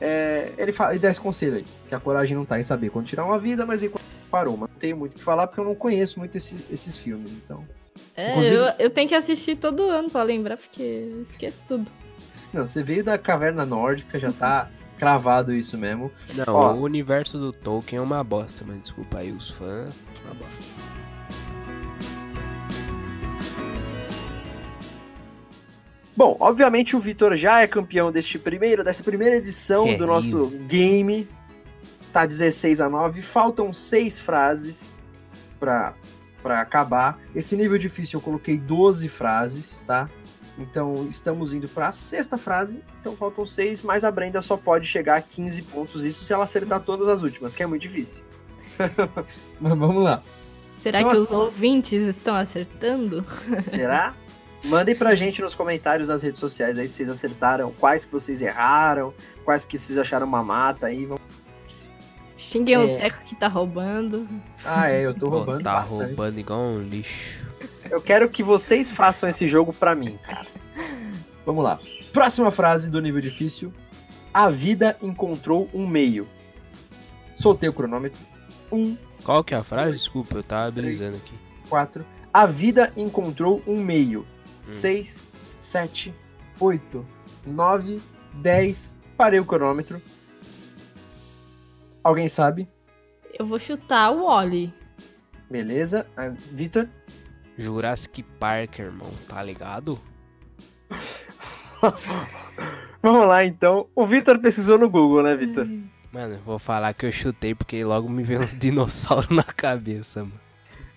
[0.00, 2.90] é, ele, fala, ele dá esse conselho aí, que a coragem não tá em saber
[2.90, 4.56] quando tirar uma vida, mas enquanto parou.
[4.56, 7.30] Mas não tenho muito o que falar porque eu não conheço muito esse, esses filmes,
[7.30, 7.64] então.
[8.16, 8.56] É, Inclusive...
[8.56, 11.86] eu, eu tenho que assistir todo ano para lembrar, porque eu esqueço tudo.
[12.52, 16.12] Não, você veio da caverna nórdica, já tá cravado isso mesmo.
[16.34, 20.34] Não, Ó, o universo do Tolkien é uma bosta, mas desculpa aí os fãs, uma
[20.34, 20.92] bosta.
[26.14, 30.46] Bom, obviamente o Vitor já é campeão deste primeiro, dessa primeira edição é do nosso
[30.48, 30.58] isso.
[30.66, 31.26] game.
[32.12, 34.94] Tá 16 a 9, faltam seis frases
[35.58, 35.94] para
[36.42, 37.18] para acabar.
[37.34, 40.10] Esse nível difícil eu coloquei 12 frases, tá?
[40.58, 44.86] Então estamos indo para a sexta frase, então faltam seis, mas a Brenda só pode
[44.86, 48.22] chegar a 15 pontos, isso se ela acertar todas as últimas, que é muito difícil.
[49.58, 50.22] mas vamos lá.
[50.76, 53.24] Será então, que os ouvintes estão acertando?
[53.66, 54.14] Será?
[54.64, 58.40] Mandem pra gente nos comentários das redes sociais aí se vocês acertaram, quais que vocês
[58.40, 59.12] erraram,
[59.44, 61.06] quais que vocês acharam uma mata aí.
[61.06, 61.22] Vamos...
[62.36, 62.78] Xinguem é...
[62.78, 64.28] o Teco que tá roubando.
[64.64, 66.08] Ah, é, eu tô roubando Tá bastante.
[66.08, 67.41] roubando igual um lixo.
[67.92, 70.46] Eu quero que vocês façam esse jogo pra mim, cara.
[71.44, 71.78] Vamos lá.
[72.10, 73.70] Próxima frase do nível difícil.
[74.32, 76.26] A vida encontrou um meio.
[77.36, 78.18] Soltei o cronômetro.
[78.72, 78.96] Um.
[79.22, 79.98] Qual que é a frase?
[79.98, 81.34] Desculpa, eu tava brisando aqui.
[81.68, 82.02] Quatro.
[82.32, 84.26] A vida encontrou um meio.
[84.70, 85.26] 6,
[85.60, 86.14] 7,
[86.58, 87.06] 8,
[87.46, 88.00] 9,
[88.36, 88.98] 10.
[89.18, 90.00] Parei o cronômetro.
[92.02, 92.66] Alguém sabe?
[93.38, 94.72] Eu vou chutar o Oli.
[95.50, 96.06] Beleza.
[96.16, 96.88] Ah, Vitor?
[97.58, 99.98] Jurassic Park, irmão, tá ligado?
[103.02, 103.86] Vamos lá, então.
[103.94, 105.66] O Vitor pesquisou no Google, né, Vitor?
[106.12, 110.40] Mano, vou falar que eu chutei porque logo me veio uns dinossauros na cabeça, mano.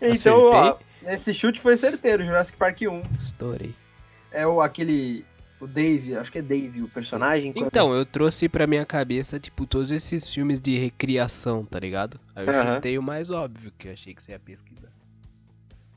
[0.01, 0.77] Então, ó,
[1.07, 3.01] esse chute foi certeiro, Jurassic Park 1.
[3.19, 3.73] Estourei.
[4.31, 5.25] É o aquele.
[5.59, 7.53] O Dave, acho que é Dave o personagem.
[7.53, 12.19] quando- Então, eu trouxe pra minha cabeça, tipo, todos esses filmes de recriação, tá ligado?
[12.35, 12.75] Aí eu Aham.
[12.75, 14.89] chutei o mais óbvio, que eu achei que você ia pesquisar.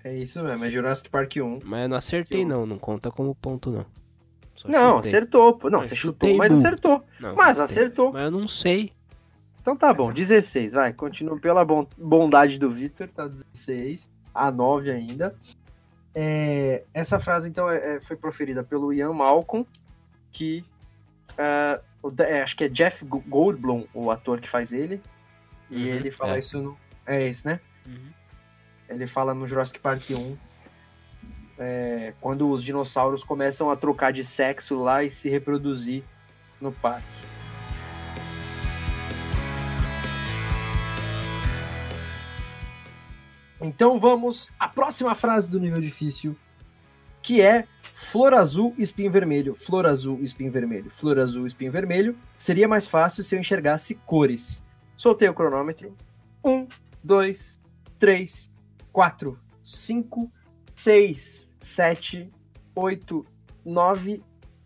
[0.04, 1.58] É isso mesmo, é Jurassic Park 1.
[1.64, 3.86] Mas eu não acertei, Eu- não, não conta como ponto, não.
[4.56, 5.10] Só Não, chutei.
[5.10, 5.58] acertou.
[5.64, 6.60] Não, Eu você chutou, mas burro.
[6.66, 7.04] acertou.
[7.20, 8.12] Não, Mas acertou.
[8.12, 8.92] Mas eu não sei.
[9.60, 10.92] Então tá bom, 16, vai.
[10.92, 14.08] Continua pela bon- bondade do Vitor, tá 16.
[14.34, 15.34] A 9 ainda.
[16.14, 19.66] É, essa frase, então, é- é- foi proferida pelo Ian Malcolm,
[20.32, 20.64] que.
[21.36, 25.00] é, acho que é Jeff Go- Goldblum, o ator que faz ele.
[25.70, 26.38] E Uhum, ele fala é.
[26.38, 26.76] isso no.
[27.06, 27.60] É esse, né?
[28.88, 30.36] Ele fala no Jurassic Park 1.
[31.58, 36.04] é, quando os dinossauros começam a trocar de sexo lá e se reproduzir
[36.60, 37.06] no parque.
[43.60, 46.36] Então vamos à próxima frase do nível difícil,
[47.20, 52.16] que é flor azul, espinho vermelho, flor azul, espinho vermelho, flor azul, espinho vermelho.
[52.36, 54.62] Seria mais fácil se eu enxergasse cores.
[54.96, 55.92] Soltei o cronômetro.
[56.44, 56.68] Um,
[57.02, 57.58] dois,
[57.98, 58.48] três,
[58.98, 60.28] quatro, cinco,
[60.74, 62.28] seis, sete,
[62.74, 63.24] oito,
[63.64, 64.20] nove,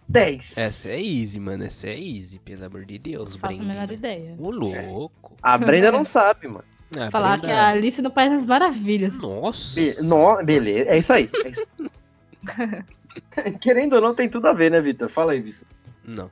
[0.08, 0.56] dez.
[0.56, 1.64] Essa é easy, mano.
[1.64, 4.34] Essa é easy, pelo amor de Deus, Não faço a menor ideia.
[4.38, 5.36] Ô, louco.
[5.42, 6.64] A Brenda não sabe, mano.
[6.96, 9.18] Ah, Falar Brenda- que é a Alice no País das Maravilhas.
[9.18, 9.74] Nossa.
[9.78, 11.28] Be no- beleza, é isso aí.
[11.44, 11.66] é isso.
[13.60, 15.10] Querendo ou não, tem tudo a ver, né, Vitor?
[15.10, 15.66] Fala aí, Vitor.
[16.02, 16.30] Não.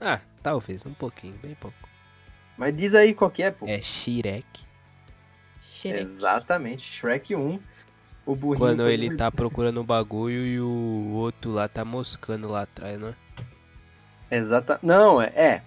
[0.00, 1.76] Ah, talvez, um pouquinho, bem pouco.
[2.58, 3.66] Mas diz aí qual que é, pô.
[3.68, 4.63] É Shrek.
[5.90, 6.02] Shrek.
[6.02, 7.58] Exatamente, Shrek 1.
[8.26, 8.58] O burrinho.
[8.58, 12.98] Quando ele no- tá procurando o bagulho e o outro lá tá moscando lá atrás,
[12.98, 13.14] não é?
[14.30, 14.78] Exata.
[14.82, 15.26] Não, é.
[15.34, 15.62] é.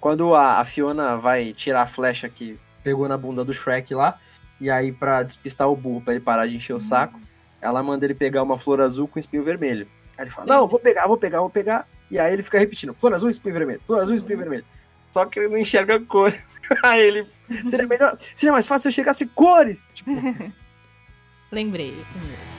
[0.00, 4.18] Quando a, a Fiona vai tirar a flecha que pegou na bunda do Shrek lá,
[4.60, 7.18] e aí pra despistar o burro, pra ele parar de encher o saco,
[7.60, 9.86] ela manda ele pegar uma flor azul com espinho vermelho.
[10.18, 11.86] Aí ele fala: Não, vou pegar, vou pegar, vou pegar.
[12.10, 14.64] E aí ele fica repetindo: flor azul, espinho vermelho, flor azul, espinho vermelho.
[15.10, 16.32] Só que ele não enxerga cor.
[16.82, 17.26] aí ele.
[17.66, 18.16] Seria melhor.
[18.34, 19.90] Seria mais fácil se eu chegasse cores.
[19.94, 20.10] Tipo,
[21.52, 21.90] Lembrei.
[21.90, 22.52] lembrei.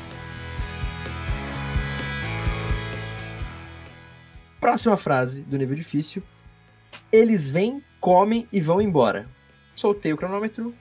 [4.60, 6.24] Próxima frase do nível difícil.
[7.12, 9.28] Eles vêm, comem e vão embora.
[9.76, 10.74] Soltei o cronômetro.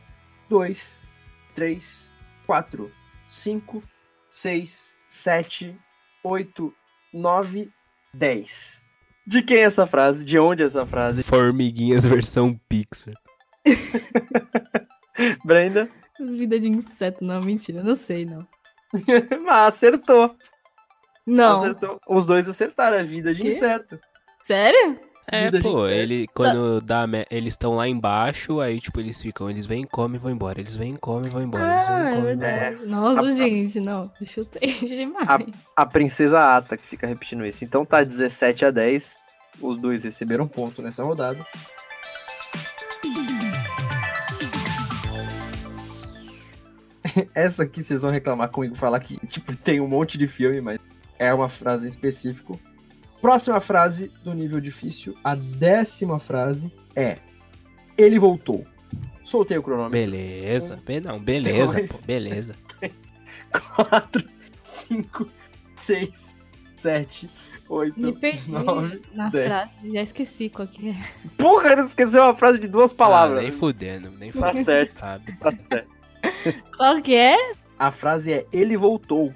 [0.49, 1.07] 2,
[1.55, 2.13] 3,
[2.47, 2.93] 4,
[3.29, 3.83] 5,
[4.31, 5.77] 6, 7,
[6.23, 6.75] 8,
[7.13, 7.73] 9,
[8.15, 8.85] 10.
[9.27, 10.25] De quem é essa frase?
[10.25, 11.23] De onde é essa frase?
[11.23, 13.15] Formiguinhas versão Pixar.
[15.45, 15.89] Brenda?
[16.19, 18.47] Vida de inseto, não, mentira, não sei, não.
[19.49, 20.37] ah, acertou.
[21.27, 21.55] Não.
[21.55, 22.01] Acertou.
[22.09, 22.99] Os dois acertaram.
[22.99, 23.53] É vida de Quê?
[23.53, 23.99] inseto.
[24.41, 25.01] Sério?
[25.33, 25.89] É, pô, inseto.
[25.89, 30.23] ele quando dá eles estão lá embaixo, aí tipo eles ficam, eles vêm, comem e
[30.23, 30.61] vão embora.
[30.61, 31.73] Eles vêm, comem e vão embora.
[31.75, 32.51] Eles vêm, Ah, é comem e vão embora.
[32.61, 32.87] verdade.
[32.87, 34.11] Nossa, A- gente, não.
[34.25, 35.47] Chutei demais.
[35.77, 37.65] A princesa Ata que fica repetindo isso.
[37.65, 39.17] Então tá 17 a 10.
[39.61, 41.45] Os dois receberam ponto nessa rodada.
[47.35, 50.81] Essa aqui vocês vão reclamar comigo, falar que tipo, tem um monte de filme, mas
[51.19, 52.59] é uma frase em específico.
[53.23, 57.19] Próxima frase do nível difícil, a décima frase é:
[57.97, 58.67] Ele voltou.
[59.25, 59.93] Soltei o cronômetro.
[59.93, 61.93] Beleza, be- não, beleza, Dois.
[61.93, 62.55] pô, beleza.
[63.77, 64.25] 4,
[64.63, 65.29] 5,
[65.77, 66.37] 6,
[66.75, 67.31] 7,
[67.69, 68.51] 8, Me perdi
[69.15, 70.97] na frase, já esqueci qual que é.
[71.39, 73.41] Porra, ele esqueceu uma frase de duas Ah, palavras.
[73.43, 74.65] nem fudendo, nem Tá fudendo.
[74.65, 74.99] certo.
[74.99, 75.33] Sabe?
[75.39, 75.89] Tá certo.
[76.77, 77.37] Qual que é?
[77.79, 79.33] A frase é ele voltou.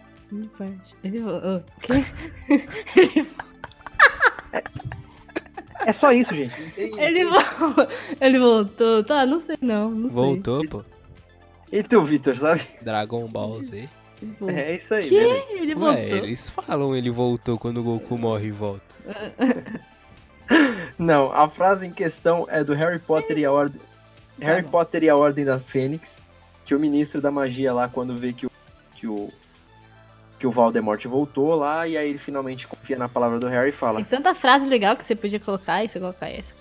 [1.02, 1.56] Ele falou.
[1.58, 3.26] o quê?
[5.84, 6.58] É só isso, gente.
[6.60, 7.88] Não tem- ele, voltou.
[8.20, 9.04] ele voltou.
[9.04, 9.90] Tá, não sei não.
[9.90, 10.10] Não sei.
[10.16, 10.84] Voltou, pô.
[11.70, 12.62] E tu, Vitor, sabe?
[12.82, 13.88] Dragon Ball Z.
[14.40, 14.50] Voltou.
[14.50, 15.18] É isso aí, Que?
[15.20, 15.52] beleza.
[15.52, 15.94] Ele voltou.
[16.02, 18.82] Ué, eles falam ele voltou quando o Goku morre e volta.
[20.98, 23.80] Não, a frase em questão é do Harry Potter e a Ordem.
[24.40, 24.70] Harry bom.
[24.70, 26.20] Potter e a Ordem da Fênix,
[26.64, 28.50] que o ministro da magia lá, quando vê que o.
[28.94, 29.28] que o.
[30.38, 33.72] que o Voldemort voltou lá, e aí ele finalmente confia na palavra do Harry e
[33.72, 33.96] fala.
[33.96, 36.52] Tem tanta frase legal que você podia colocar e você colocar essa.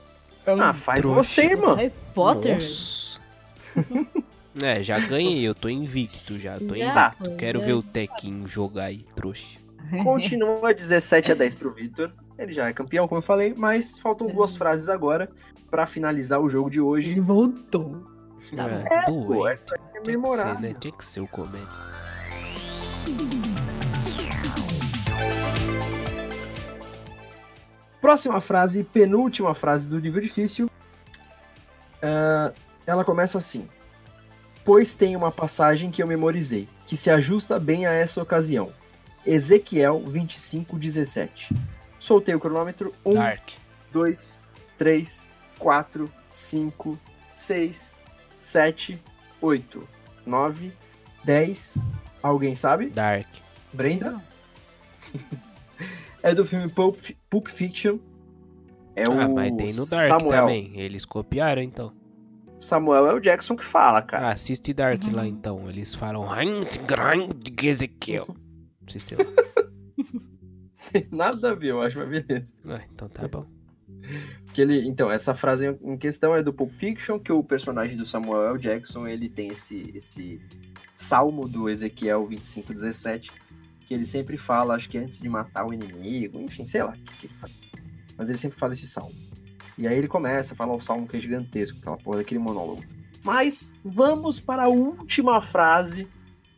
[0.48, 1.24] Ah, faz trouxa.
[1.24, 1.76] você, irmão.
[1.76, 2.60] Harry Potter?
[4.64, 7.30] É, já ganhei, eu tô invicto já, tô Já, invicto.
[7.30, 7.66] pô, Quero já.
[7.66, 9.58] ver o Tequinho jogar aí, trouxa.
[10.02, 12.10] Continua 17 a 10 pro Vitor.
[12.40, 15.30] Ele já é campeão, como eu falei, mas faltam duas frases agora
[15.70, 17.12] para finalizar o jogo de hoje.
[17.12, 18.02] Ele voltou.
[18.56, 20.56] Tá é, É, pô, essa é Tinha que memorável.
[20.56, 20.76] ser, né?
[20.80, 21.68] Tinha que ser o comédia.
[28.06, 30.70] Próxima frase, penúltima frase do nível difícil.
[32.00, 32.52] Ah,
[32.86, 33.68] ela começa assim:
[34.64, 38.72] Pois tem uma passagem que eu memorizei, que se ajusta bem a essa ocasião.
[39.26, 41.56] Ezequiel 25, 17.
[41.98, 42.94] Soltei o cronômetro.
[43.04, 43.50] 1, Dark.
[43.92, 44.38] 2,
[44.78, 47.00] 3, 4, 5,
[47.36, 48.02] 6,
[48.40, 49.02] 7,
[49.42, 49.88] 8,
[50.24, 50.72] 9,
[51.24, 51.80] 10.
[52.22, 52.92] Alguém sabe?
[52.92, 53.26] Dark.
[53.74, 54.24] Brenda?
[56.26, 56.98] é do filme Pulp,
[57.30, 58.00] Pulp Fiction.
[58.96, 60.42] É ah, o mas tem no Dark Samuel.
[60.42, 60.72] também.
[60.80, 61.94] Eles copiaram então.
[62.58, 64.32] Samuel é o Jackson que fala, Ah, cara.
[64.32, 65.14] assiste Dark Uhum.
[65.16, 65.70] lá então.
[65.70, 67.30] Eles falam "Heinz Grand
[67.62, 68.28] Ezequiel.
[68.88, 69.26] Assiste lá.
[71.12, 72.54] Nada a ver, eu acho, mas beleza.
[72.68, 73.46] Ah, então tá bom.
[74.54, 78.06] Que ele, então, essa frase em questão é do Pulp Fiction, que o personagem do
[78.06, 78.60] Samuel L.
[78.60, 80.40] Jackson, ele tem esse, esse
[80.96, 83.32] salmo do Ezequiel 25:17,
[83.86, 86.94] que ele sempre fala, acho que antes de matar o inimigo, enfim, sei lá o
[86.94, 87.54] que, que ele fala.
[88.18, 89.16] Mas ele sempre fala esse salmo.
[89.78, 92.84] E aí ele começa a falar o salmo que é gigantesco, aquela porra daquele monólogo.
[93.24, 96.08] Mas vamos para a última frase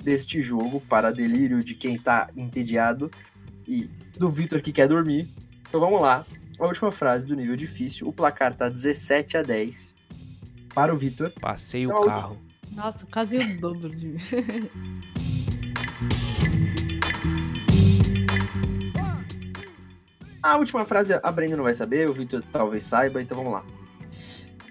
[0.03, 3.09] deste jogo, para delírio de quem tá entediado
[3.67, 5.34] e do Victor que quer dormir.
[5.67, 6.25] Então vamos lá.
[6.59, 8.07] A última frase do nível difícil.
[8.07, 9.95] O placar tá 17 a 10
[10.73, 11.32] para o Vitor.
[11.39, 12.38] Passei o Então, carro.
[12.71, 14.17] Nossa, quase o dobro de.
[20.47, 23.63] A última frase a Brenda não vai saber, o Vitor talvez saiba, então vamos lá.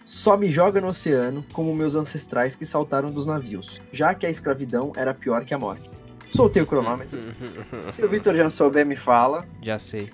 [0.05, 4.31] Só me joga no oceano como meus ancestrais que saltaram dos navios, já que a
[4.31, 5.91] escravidão era pior que a morte.
[6.31, 7.19] Soltei o cronômetro.
[7.89, 9.45] Se o Vitor já souber, me fala.
[9.63, 10.11] Já sei.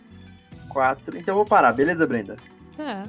[0.68, 1.16] 4.
[1.18, 2.36] Então eu vou parar, beleza, Brenda?
[2.76, 3.04] Tá.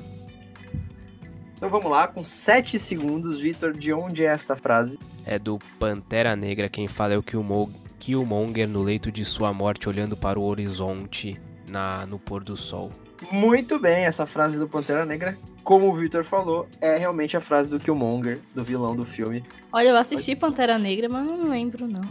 [1.56, 5.00] Então vamos lá, com 7 segundos, Vitor, de onde é esta frase?
[5.26, 9.88] É do Pantera Negra, quem fala é o Killmo- Killmonger no leito de sua morte,
[9.88, 11.40] olhando para o horizonte
[11.70, 12.92] na, no pôr do sol.
[13.32, 17.70] Muito bem, essa frase do Pantera Negra, como o Victor falou, é realmente a frase
[17.70, 19.44] do Killmonger, do vilão do filme.
[19.72, 22.02] Olha, eu assisti Pantera Negra, mas não lembro, não.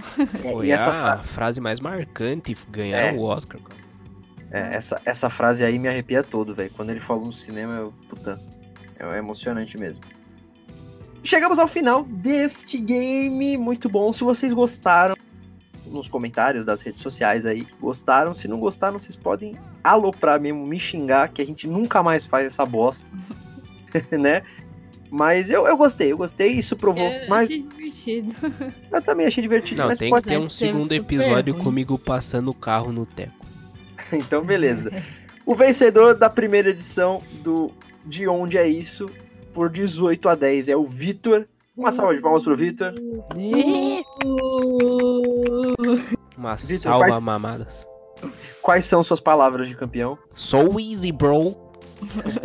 [0.43, 3.13] É, Foi e essa, a fra- frase mais marcante, ganhar É.
[3.13, 3.61] o Oscar.
[3.61, 3.81] cara.
[4.51, 6.71] é, essa, essa frase aí me arrepia todo, velho.
[6.75, 8.41] Quando ele falou no cinema, eu, puta,
[8.99, 10.01] é emocionante mesmo.
[11.25, 14.13] Chegamos ao final deste game, muito bom.
[14.13, 15.15] Se vocês gostaram,
[15.93, 18.34] nos comentários das redes sociais aí, gostaram.
[18.34, 22.47] Se não gostaram, vocês podem aloprar mesmo, me xingar, que a gente nunca mais faz
[22.47, 23.09] essa bosta,
[24.11, 24.43] né?
[25.11, 27.51] Mas eu, eu gostei, eu gostei, isso provou Eu mais.
[27.51, 28.34] achei divertido.
[28.90, 31.62] Eu também achei divertido, Não, mas tem pode que ter um segundo episódio ruim.
[31.62, 33.32] comigo passando o carro no teco.
[34.12, 34.90] Então, beleza.
[35.45, 37.70] O vencedor da primeira edição do
[38.05, 39.07] De Onde é Isso,
[39.55, 41.47] por 18 a 10, é o Vitor.
[41.76, 42.95] Uma salva de palmas pro Vitor.
[46.37, 47.87] Uma Vitor, salva quais- mamadas.
[48.62, 50.16] Quais são suas palavras de campeão?
[50.33, 51.57] So easy, bro.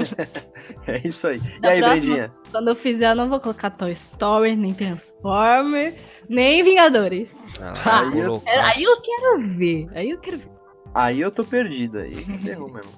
[0.86, 1.38] É isso aí.
[1.38, 2.34] E Da aí, próxima- Brendinha?
[2.52, 5.98] Quando eu fizer, eu não vou colocar Toy Story, nem Transformer,
[6.30, 7.30] nem Vingadores.
[7.62, 8.42] Ah, Aí eu-.
[8.46, 9.88] É, aí eu quero ver.
[9.94, 10.50] Aí eu quero ver.
[10.94, 12.16] Aí eu tô perdido aí.
[12.42, 12.92] Ferrou mesmo.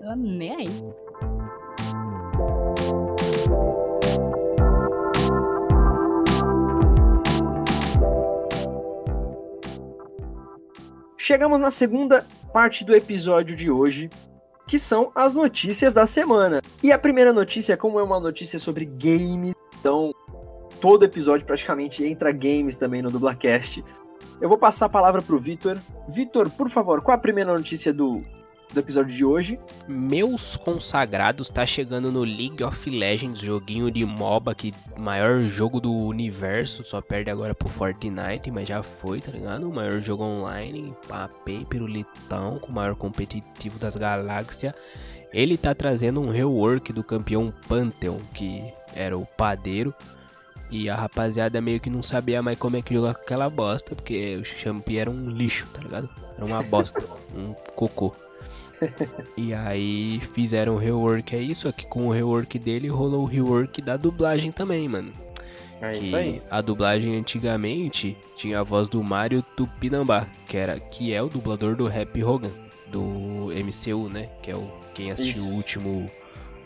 [0.00, 0.68] Tô nem aí.
[11.26, 14.10] Chegamos na segunda parte do episódio de hoje,
[14.68, 16.60] que são as notícias da semana.
[16.82, 20.12] E a primeira notícia, como é uma notícia sobre games, então
[20.82, 23.82] todo episódio praticamente entra games também no Dublacast.
[24.38, 25.78] Eu vou passar a palavra pro Vitor.
[26.10, 28.22] Vitor, por favor, qual a primeira notícia do,
[28.72, 29.58] do episódio de hoje?
[29.86, 35.92] Meus consagrados tá chegando no League of Legends, joguinho de MOBA, que maior jogo do
[35.92, 39.68] universo, só perde agora pro Fortnite, mas já foi, tá ligado?
[39.68, 44.72] O maior jogo online, papei, pirulitão, com o maior competitivo das galáxias.
[45.32, 48.62] Ele tá trazendo um rework do campeão Pantheon, que
[48.94, 49.92] era o padeiro.
[50.70, 54.36] E a rapaziada meio que não sabia mais como é que jogar aquela bosta, porque
[54.36, 56.08] o Champi era um lixo, tá ligado?
[56.36, 57.04] Era uma bosta,
[57.36, 58.14] um cocô.
[59.36, 63.82] E aí fizeram o rework aí, só que com o rework dele rolou o rework
[63.82, 65.12] da dublagem também, mano.
[65.80, 71.22] É que a dublagem antigamente tinha a voz do Mario Tupinambá, que era que é
[71.22, 72.52] o dublador do Happy Hogan
[72.86, 74.28] do MCU, né?
[74.40, 75.52] Que é o quem assistiu Isso.
[75.52, 76.10] o último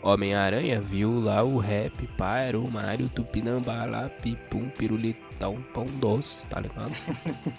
[0.01, 6.45] Homem-Aranha viu lá o rap, pá, era o Mario Tupinambá lá, pipum, pirulitão, pão doce,
[6.45, 6.93] tá ligado?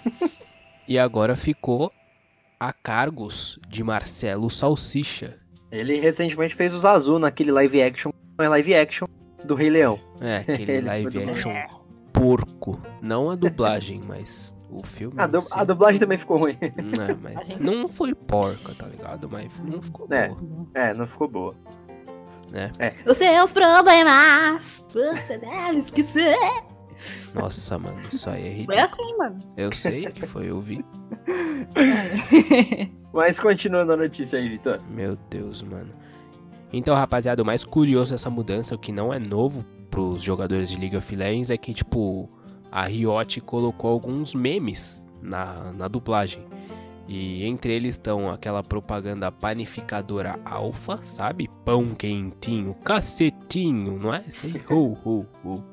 [0.87, 1.91] e agora ficou
[2.61, 5.35] a cargos de Marcelo Salsicha.
[5.71, 9.07] Ele recentemente fez os azul naquele live action, não é live action
[9.43, 9.99] do Rei Leão.
[10.21, 11.51] É, aquele live action
[12.13, 12.79] porco.
[13.01, 15.15] Não a dublagem, mas o filme.
[15.17, 16.55] A, du a dublagem também ficou ruim.
[16.77, 19.27] Não, mas não foi porca, tá ligado?
[19.27, 20.67] Mas não ficou é, boa.
[20.75, 21.55] É, não ficou boa.
[22.53, 22.69] É.
[22.77, 22.95] é.
[23.09, 26.37] Os seus problemas, você deve esquecer.
[27.33, 28.77] Nossa, mano, isso aí é ridículo.
[28.77, 29.39] Foi assim, mano.
[29.57, 30.83] Eu sei que foi, eu vi.
[33.13, 34.79] Mas continuando a notícia aí, Vitor.
[34.89, 35.93] Meu Deus, mano.
[36.73, 40.77] Então, rapaziada, o mais curioso dessa mudança, o que não é novo pros jogadores de
[40.77, 42.29] League of Legends, é que, tipo,
[42.71, 46.43] a Riot colocou alguns memes na, na dublagem.
[47.07, 51.49] E entre eles estão aquela propaganda panificadora alfa, sabe?
[51.65, 54.23] Pão quentinho, cacetinho, não é?
[54.29, 55.63] Sei, ho, ho, ho.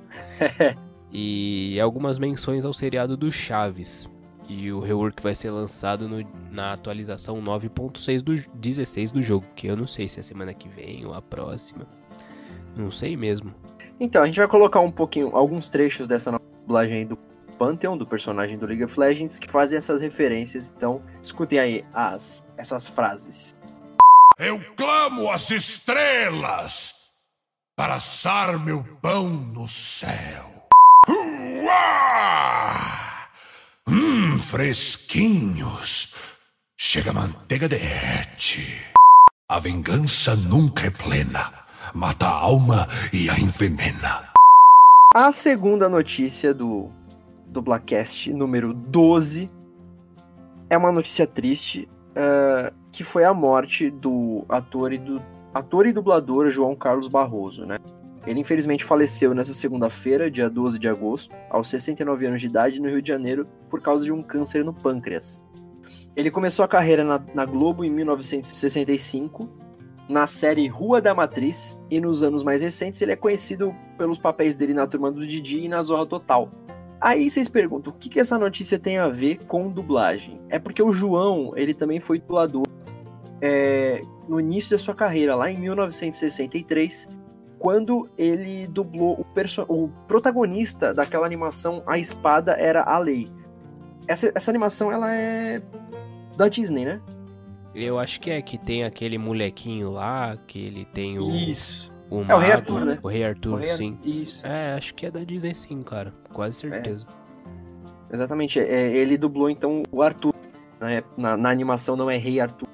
[1.12, 4.08] e algumas menções ao seriado do Chaves.
[4.48, 9.66] E o rework vai ser lançado no, na atualização 9.6 do 16 do jogo, que
[9.66, 11.86] eu não sei se é semana que vem ou a próxima.
[12.74, 13.54] Não sei mesmo.
[14.00, 17.18] Então, a gente vai colocar um pouquinho, alguns trechos dessa nova dublagem aí do
[17.58, 20.72] Pantheon, do personagem do League of Legends, que fazem essas referências.
[20.74, 23.54] Então, escutem aí as, essas frases.
[24.38, 27.10] Eu clamo as estrelas
[27.76, 30.57] para assar meu pão no céu.
[31.68, 33.28] Uá!
[33.86, 36.14] Hum, fresquinhos.
[36.78, 38.82] Chega a manteiga derrete.
[39.50, 41.52] A vingança nunca é plena.
[41.94, 44.28] Mata a alma e a envenena.
[45.14, 46.90] A segunda notícia do,
[47.46, 49.50] do Blackcast número 12
[50.70, 55.20] é uma notícia triste, uh, que foi a morte do ator e, do,
[55.52, 57.78] ator e dublador João Carlos Barroso, né?
[58.28, 62.86] Ele infelizmente faleceu nessa segunda-feira, dia 12 de agosto, aos 69 anos de idade, no
[62.86, 65.42] Rio de Janeiro, por causa de um câncer no pâncreas.
[66.14, 69.48] Ele começou a carreira na, na Globo em 1965
[70.10, 74.56] na série Rua da Matriz e nos anos mais recentes ele é conhecido pelos papéis
[74.56, 76.50] dele na Turma do Didi e na Zorra Total.
[77.00, 80.40] Aí vocês perguntam, o que, que essa notícia tem a ver com dublagem?
[80.50, 82.66] É porque o João, ele também foi dublador
[83.40, 87.08] é, no início da sua carreira, lá em 1963,
[87.58, 89.24] quando ele dublou
[89.68, 93.28] o, o protagonista daquela animação A Espada Era a Lei.
[94.06, 95.60] Essa, essa animação, ela é
[96.36, 97.00] da Disney, né?
[97.74, 101.28] Eu acho que é que tem aquele molequinho lá, que ele tem o.
[101.30, 101.92] Isso.
[102.10, 102.98] O, é o Rei Arthur, né?
[103.02, 103.74] O Rei Arthur, o Rei...
[103.76, 103.98] sim.
[104.02, 104.46] Isso.
[104.46, 106.12] É, acho que é da Disney sim, cara.
[106.32, 106.70] Quase É.
[106.70, 107.06] certeza.
[108.10, 108.58] Exatamente.
[108.58, 110.32] É, ele dublou então o Arthur.
[110.80, 111.02] né?
[111.16, 112.68] Na, na animação não é Rei Arthur.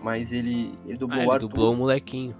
[0.00, 1.48] Mas ele, ele dublou Ah, o ele Arthur.
[1.48, 2.34] dublou o molequinho.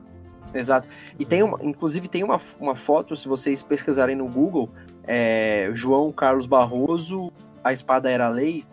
[0.54, 0.86] Exato.
[1.18, 4.68] E tem uma, inclusive tem uma, uma foto, se vocês pesquisarem no Google,
[5.04, 7.32] é, João Carlos Barroso,
[7.64, 8.64] A Espada Era a Lei,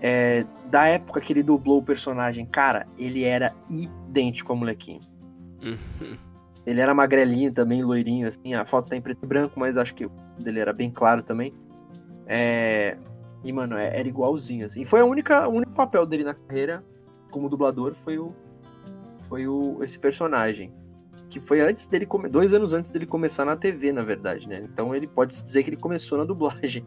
[0.00, 5.00] é, da época que ele dublou o personagem, cara, ele era idêntico ao molequinho.
[6.66, 9.94] Ele era magrelinho também, loirinho, assim, a foto tá em preto e branco, mas acho
[9.94, 11.52] que o dele era bem claro também.
[12.26, 12.96] É,
[13.44, 14.84] E, mano, é- era igualzinho, assim.
[14.84, 16.84] Foi a única, o único papel dele na carreira
[17.28, 18.32] como dublador foi o.
[19.28, 20.72] Foi o, esse personagem
[21.32, 22.28] que foi antes dele come...
[22.28, 24.62] dois anos antes dele começar na TV, na verdade, né?
[24.70, 26.86] Então ele pode se dizer que ele começou na dublagem.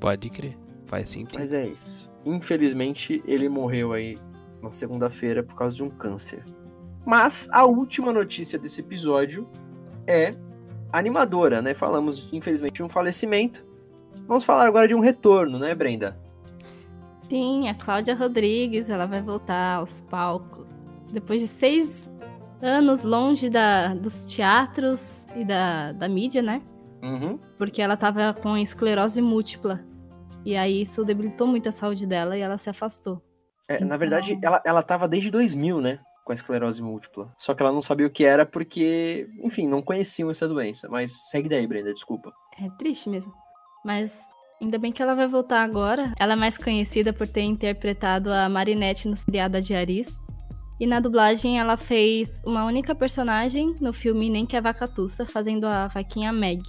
[0.00, 0.58] Pode crer.
[0.86, 1.38] Faz sentido.
[1.38, 2.10] Mas é isso.
[2.24, 4.18] Infelizmente ele morreu aí
[4.60, 6.44] na segunda-feira por causa de um câncer.
[7.06, 9.48] Mas a última notícia desse episódio
[10.04, 10.34] é
[10.92, 11.74] animadora, né?
[11.74, 13.64] Falamos infelizmente de um falecimento.
[14.26, 16.18] Vamos falar agora de um retorno, né, Brenda?
[17.28, 20.66] Sim, a Cláudia Rodrigues, ela vai voltar aos palcos.
[21.12, 22.10] Depois de seis
[22.64, 26.62] anos longe da, dos teatros e da, da mídia, né?
[27.02, 27.38] Uhum.
[27.58, 29.84] Porque ela tava com esclerose múltipla.
[30.44, 33.22] E aí isso debilitou muito a saúde dela e ela se afastou.
[33.68, 35.98] É, Na Então- verdade, ela, ela tava desde 2000, né?
[36.24, 37.32] Com a esclerose múltipla.
[37.38, 40.88] Só que ela não sabia o que era porque, enfim, não conheciam essa doença.
[40.88, 42.32] Mas segue daí, Brenda, desculpa.
[42.58, 43.32] É triste mesmo.
[43.84, 44.22] Mas
[44.60, 46.12] ainda bem que ela vai voltar agora.
[46.18, 50.18] Ela é mais conhecida por ter interpretado a Marinette no seriado A Diarista.
[50.78, 55.24] E na dublagem ela fez uma única personagem no filme Nem que a Vaca Tussa,
[55.24, 56.62] fazendo a vaquinha Meg.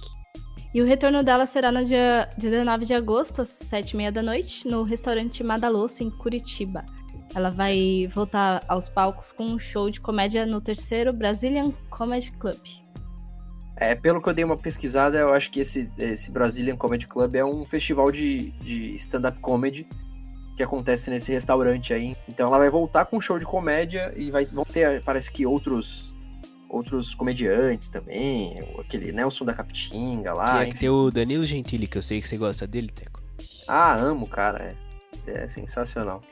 [0.72, 4.82] E o retorno dela será no dia 19 de agosto, às 7h30 da noite, no
[4.82, 6.84] restaurante Madalosso, em Curitiba.
[7.34, 12.60] Ela vai voltar aos palcos com um show de comédia no terceiro Brazilian Comedy Club.
[13.78, 17.34] É, pelo que eu dei uma pesquisada, eu acho que esse, esse Brazilian Comedy Club
[17.34, 19.86] é um festival de, de stand-up comedy
[20.56, 22.16] que acontece nesse restaurante aí.
[22.28, 25.46] Então ela vai voltar com um show de comédia e vai, vão ter, parece que
[25.46, 26.14] outros
[26.68, 30.64] outros comediantes também, aquele Nelson da Capitinga lá.
[30.64, 30.78] Que enfim.
[30.80, 33.22] ter o Danilo Gentili, que eu sei que você gosta dele, Teco.
[33.68, 34.64] Ah, amo, cara.
[34.64, 34.86] é.
[35.26, 36.22] É sensacional.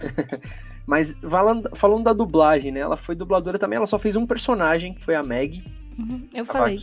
[0.86, 2.80] Mas falando, falando da dublagem, né?
[2.80, 5.62] Ela foi dubladora também, ela só fez um personagem, que foi a Meg.
[5.98, 6.78] Uhum, eu A falei.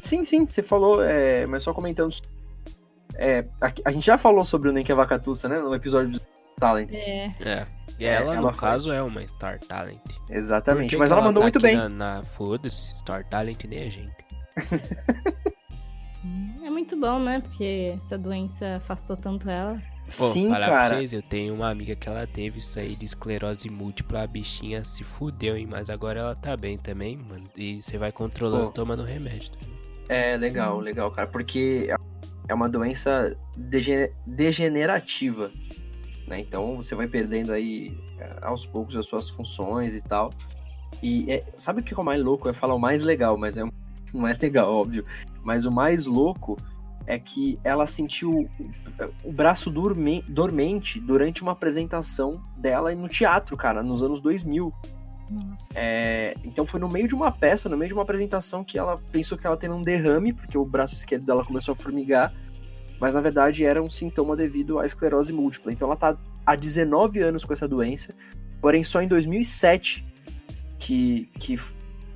[0.00, 2.14] Sim, sim, você falou, é, mas só comentando.
[3.16, 5.58] É, a, a gente já falou sobre o Nenka Vakatusa, né?
[5.58, 6.20] No episódio dos
[6.58, 6.98] Talents.
[7.00, 7.66] É, É.
[7.98, 8.60] E É, ela, ela no foi.
[8.68, 10.00] caso, é uma Star Talent.
[10.30, 10.96] Exatamente.
[10.96, 11.76] Mas que ela mandou tá muito aqui bem.
[11.76, 14.12] Na, na Foda-se, Star Talent nem a gente.
[16.64, 17.40] é muito bom, né?
[17.40, 19.80] Porque essa doença afastou tanto ela.
[20.04, 20.94] Pô, sim, falar pra cara.
[20.96, 24.82] vocês, eu tenho uma amiga que ela teve isso aí de esclerose múltipla, a bichinha
[24.84, 25.66] se fudeu, hein?
[25.70, 27.44] Mas agora ela tá bem também, mano.
[27.56, 28.72] E você vai controlando, Pô.
[28.72, 29.50] tomando remédio.
[29.52, 29.58] tá?
[30.08, 31.28] É legal, legal, cara.
[31.28, 31.88] Porque
[32.48, 35.50] é uma doença dege- degenerativa.
[36.26, 36.40] Né?
[36.40, 40.32] Então você vai perdendo aí é, aos poucos as suas funções e tal.
[41.02, 42.46] E é- sabe o que é o mais louco?
[42.46, 43.64] Eu ia falar o mais legal, mas é-
[44.14, 45.04] não é legal, óbvio.
[45.42, 46.56] Mas o mais louco
[47.06, 48.48] é que ela sentiu
[49.24, 54.72] o, braço dorme- dormente durante uma apresentação dela no teatro, cara, nos anos 2000.
[55.74, 58.98] É, então foi no meio de uma peça, no meio de uma apresentação que ela
[59.10, 62.32] pensou que ela teve um derrame, porque o braço esquerdo dela começou a formigar,
[63.00, 65.72] mas na verdade era um sintoma devido à esclerose múltipla.
[65.72, 68.14] Então ela tá há 19 anos com essa doença,
[68.60, 70.04] porém só em 2007
[70.78, 71.58] que, que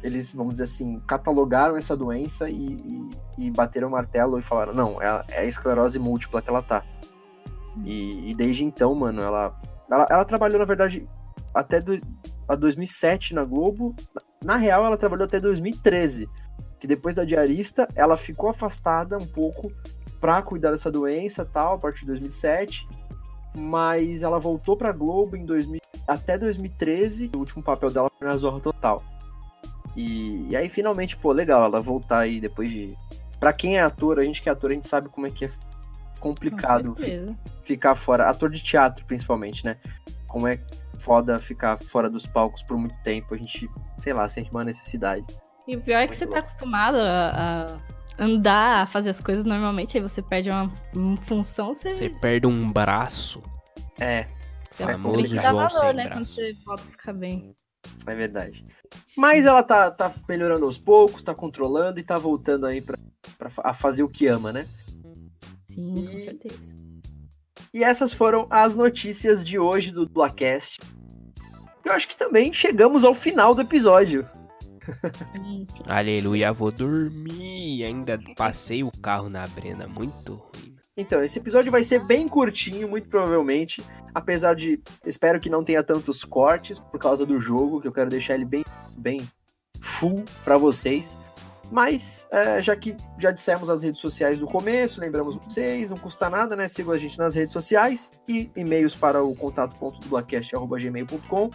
[0.03, 4.73] eles, vamos dizer assim, catalogaram essa doença e, e- e bateram o martelo e falaram,
[4.73, 6.83] não, é, é a esclerose múltipla que ela tá.
[7.85, 9.55] E, e desde então, mano, ela,
[9.91, 11.07] ela, ela trabalhou, na verdade,
[11.55, 11.95] até do,
[12.49, 13.95] a 2007 na Globo.
[14.45, 16.29] Na real, ela trabalhou até 2013.
[16.79, 19.73] Que depois da diarista, ela ficou afastada um pouco
[20.21, 22.87] pra cuidar dessa doença tal, a partir de 2007.
[23.57, 27.31] Mas ela voltou pra Globo em 2000, até 2013.
[27.35, 29.03] O último papel dela foi na Zorra Total.
[29.97, 32.95] E, e aí, finalmente, pô, legal ela voltar aí depois de.
[33.41, 35.47] Pra quem é ator, a gente que é ator, a gente sabe como é que
[35.47, 35.51] é
[36.21, 36.95] complicado
[37.63, 38.29] ficar fora.
[38.29, 39.77] Ator de teatro, principalmente, né?
[40.27, 40.59] Como é
[40.99, 43.35] foda ficar fora dos palcos por muito tempo.
[43.35, 43.69] A gente,
[43.99, 45.25] sei lá, sente uma necessidade.
[45.67, 46.49] E o pior é que Muito você tá louco.
[46.49, 47.67] acostumado a,
[48.19, 52.09] a andar, a fazer as coisas normalmente, aí você perde uma, uma função, você, Você
[52.09, 53.43] perde um braço.
[54.01, 54.27] É,
[54.71, 56.05] você é famoso tem que dar João valor, sem né?
[56.05, 56.21] braço.
[56.21, 57.57] Quando você volta a ficar bem.
[58.07, 58.65] é verdade.
[59.17, 62.97] Mas ela tá, tá melhorando aos poucos, tá controlando e tá voltando aí pra,
[63.37, 64.67] pra a fazer o que ama, né?
[65.69, 66.86] Sim, E- com certeza.
[67.73, 70.81] E essas foram as notícias de hoje do Blacast.
[71.85, 74.29] Eu acho que também chegamos ao final do episódio.
[75.87, 77.85] Aleluia, vou dormir.
[77.85, 80.77] Ainda passei o carro na Brena, muito ruim.
[80.97, 83.83] Então, esse episódio vai ser bem curtinho, muito provavelmente.
[84.15, 84.81] Apesar de.
[85.05, 88.47] Espero que não tenha tantos cortes por causa do jogo, que eu quero deixar ele
[88.47, 88.65] bem,
[88.97, 89.21] bem
[89.81, 91.17] full pra vocês.
[91.71, 96.31] Mas, é, já que já dissemos as redes sociais do começo, lembramos vocês, não custa
[96.31, 96.69] nada, né?
[96.69, 101.51] Sigam a gente nas redes sociais e e-mails para o contato.dublacast.gmail.com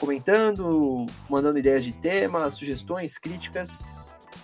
[0.00, 3.84] comentando, mandando ideias de temas, sugestões, críticas.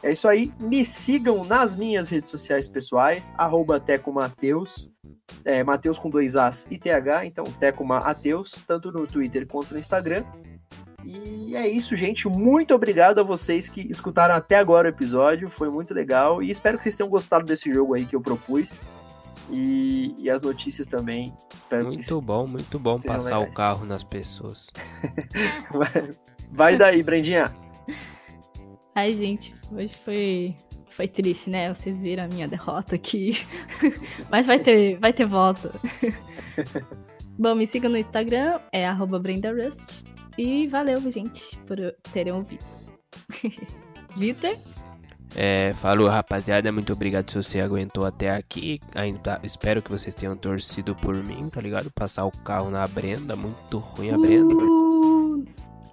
[0.02, 0.52] É isso aí.
[0.60, 4.90] Me sigam nas minhas redes sociais pessoais, arroba Teco Mateus,
[5.44, 9.78] é, Mateus com dois As e TH, então Teco Mateus, tanto no Twitter quanto no
[9.78, 10.22] Instagram.
[11.06, 12.26] E é isso, gente.
[12.28, 15.48] Muito obrigado a vocês que escutaram até agora o episódio.
[15.48, 16.42] Foi muito legal.
[16.42, 18.80] E espero que vocês tenham gostado desse jogo aí que eu propus.
[19.48, 21.32] E, e as notícias também.
[21.54, 23.54] Espero que Muito bom, muito bom passar o legais.
[23.54, 24.66] carro nas pessoas.
[25.70, 26.10] Vai,
[26.50, 27.54] vai daí, Brendinha.
[28.92, 30.56] Ai, gente, hoje foi,
[30.90, 31.72] foi triste, né?
[31.72, 33.38] Vocês viram a minha derrota aqui.
[34.28, 35.70] Mas vai ter, vai ter volta.
[37.38, 40.15] Bom, me sigam no Instagram, é arroba BrendaRust.
[40.38, 41.76] E valeu, gente, por
[42.12, 42.64] terem ouvido.
[44.16, 44.56] Vitor?
[45.34, 48.80] É, falou rapaziada, muito obrigado se você aguentou até aqui.
[48.94, 51.90] Ainda espero que vocês tenham torcido por mim, tá ligado?
[51.92, 54.54] Passar o carro na Brenda, muito ruim a Brenda.
[54.54, 55.44] Uh,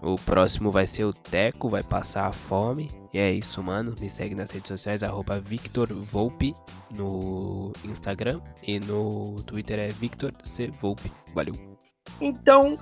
[0.01, 2.89] O próximo vai ser o Teco, vai passar a fome.
[3.13, 3.95] E é isso, mano.
[3.99, 6.53] Me segue nas redes sociais, arroba Victor Volpe
[6.93, 8.41] no Instagram.
[8.61, 10.67] E no Twitter é Victor C.
[10.81, 11.09] Volpe.
[11.33, 11.53] Valeu.
[12.19, 12.77] Então,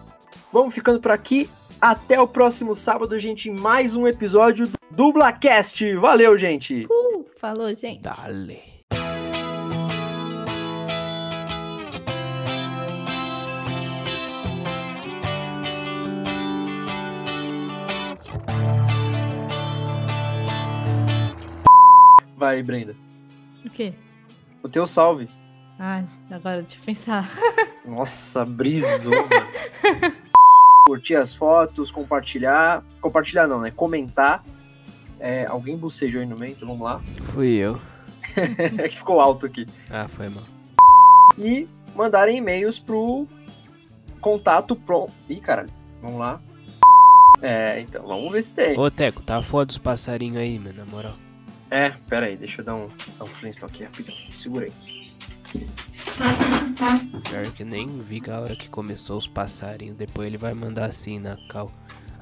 [0.51, 1.49] vamos ficando por aqui.
[1.79, 5.95] Até o próximo sábado, gente, em mais um episódio do DublaCast.
[5.95, 6.85] Valeu, gente!
[6.85, 8.01] uh, falou, gente.
[8.01, 8.71] Dale.
[22.41, 22.95] Vai, Brenda.
[23.63, 23.93] O quê?
[24.63, 25.29] O teu salve.
[25.77, 27.29] Ai, agora deixa eu pensar.
[27.85, 29.13] Nossa, brisou.
[30.85, 32.83] Curtir as fotos, compartilhar.
[32.99, 33.71] Compartilhar não, né?
[33.71, 34.43] Comentar.
[35.19, 37.01] É, alguém bocejou aí no meio, então vamos lá.
[37.33, 37.79] Fui eu.
[38.77, 39.67] É que ficou alto aqui.
[39.89, 40.45] Ah, foi mal.
[41.37, 43.27] E mandarem e-mails pro
[44.19, 45.11] contato pronto.
[45.29, 45.69] Ih, caralho.
[46.01, 46.41] Vamos lá.
[47.41, 48.79] É, então, vamos ver se tem.
[48.79, 51.15] Ô, Teco, tá foda dos passarinhos aí, mano, na moral.
[51.69, 54.15] É, pera aí, deixa eu dar um, dar um Flintstone aqui rapidão.
[54.35, 55.11] Segura aí.
[57.29, 59.95] Pior que nem vi a hora que começou os passarinhos.
[59.95, 61.71] Depois ele vai mandar assim na cal.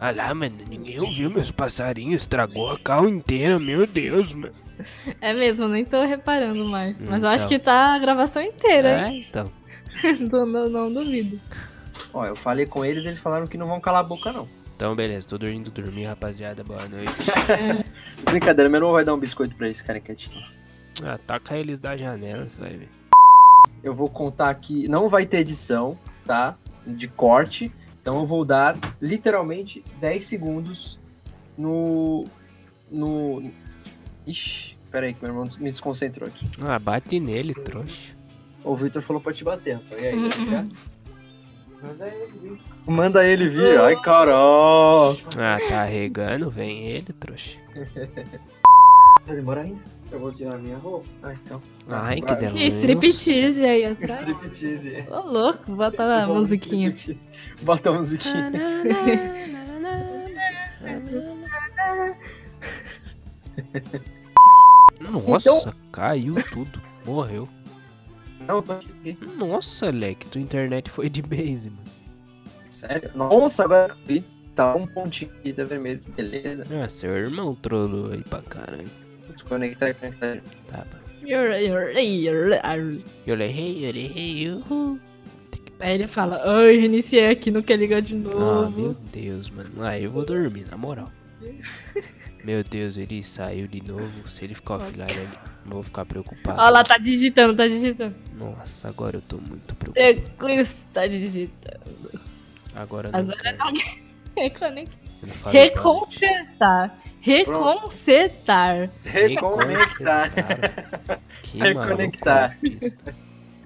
[0.01, 4.53] Ah lá, mano, ninguém ouviu meus passarinhos, estragou a cal inteira, meu Deus, mano.
[5.19, 6.95] É mesmo, eu nem tô reparando mais.
[7.01, 7.29] Mas eu Então.
[7.31, 9.51] acho que tá a gravação inteira, É, então.
[10.31, 11.39] Não, não, não duvido.
[12.13, 14.47] Ó, eu falei com eles, eles falaram que não vão calar a boca, não.
[14.73, 16.63] Então, beleza, tô indo dormir, rapaziada.
[16.63, 17.11] Boa noite.
[18.23, 20.41] Brincadeira, meu irmão vai dar um biscoito pra eles, ficarem quietinho.
[21.03, 22.89] Ah, taca eles da janela, você vai ver.
[23.83, 26.55] Eu vou contar aqui, não vai ter edição, tá?
[26.85, 27.71] De corte.
[28.01, 30.99] Então eu vou dar literalmente 10 segundos
[31.57, 32.25] no.
[32.91, 33.51] No.
[34.25, 36.49] Ixi, peraí, que meu irmão me desconcentrou aqui.
[36.61, 38.13] Ah, bate nele, trouxa.
[38.63, 40.01] O Victor falou pra te bater, rapaz.
[40.01, 40.45] E aí, Uhum.
[40.45, 40.65] já?
[41.81, 42.61] Manda ele vir.
[42.85, 43.79] Manda ele vir.
[43.79, 45.17] Ai, caralho.
[45.37, 47.57] Ah, tá regando, vem ele, trouxa.
[49.29, 49.79] Vai demorar ainda?
[50.11, 51.05] Eu vou tirar minha roupa.
[51.21, 51.61] Ah, então.
[51.87, 52.79] Ai, que delícia.
[52.79, 54.11] Striptease aí atrás.
[54.15, 55.05] Striptease.
[55.07, 56.91] Ô, louco, bota a musiquinha.
[57.61, 58.51] Bota a musiquinha.
[64.99, 66.81] Nossa, Então- caiu tudo.
[67.05, 67.47] Morreu.
[68.47, 69.17] Não, tô aqui.
[69.37, 71.83] Nossa, Leque, tua internet foi de base, mano.
[72.69, 73.11] Sério?
[73.15, 74.23] Nossa, agora eu vi.
[74.55, 76.01] Tá um pontinho aqui, tá vermelho.
[76.15, 76.65] Beleza.
[76.83, 78.89] Ah, seu irmão trollou aí pra caralho.
[79.43, 80.37] Desconectar e conectar.
[80.67, 80.85] Tá,
[81.21, 81.63] you're-
[83.25, 84.99] Eu errei, eu errei, uhul.
[85.79, 88.81] Aí ele fala, ai, reiniciei aqui, não quer ligar de Ah, novo.
[88.81, 89.69] meu Deus, mano.
[89.81, 91.09] Ah, eu vou dormir, na moral.
[92.43, 94.27] Meu Deus, ele saiu de novo.
[94.29, 95.13] Se ele ficar offline, ali,
[95.65, 96.59] eu vou ficar preocupado.
[96.59, 98.15] Olha lá, tá digitando, tá digitando.
[98.33, 100.53] Nossa, agora eu tô muito preocupado.
[100.55, 102.21] Teco tá digitando.
[102.73, 103.19] Agora não.
[103.19, 103.57] Agora quero.
[103.57, 103.73] não.
[104.37, 104.99] Reconectar.
[105.51, 106.97] Reconsertar.
[107.21, 108.89] Reconsertar.
[109.03, 110.31] Reconectar.
[111.43, 112.57] Que Reconectar.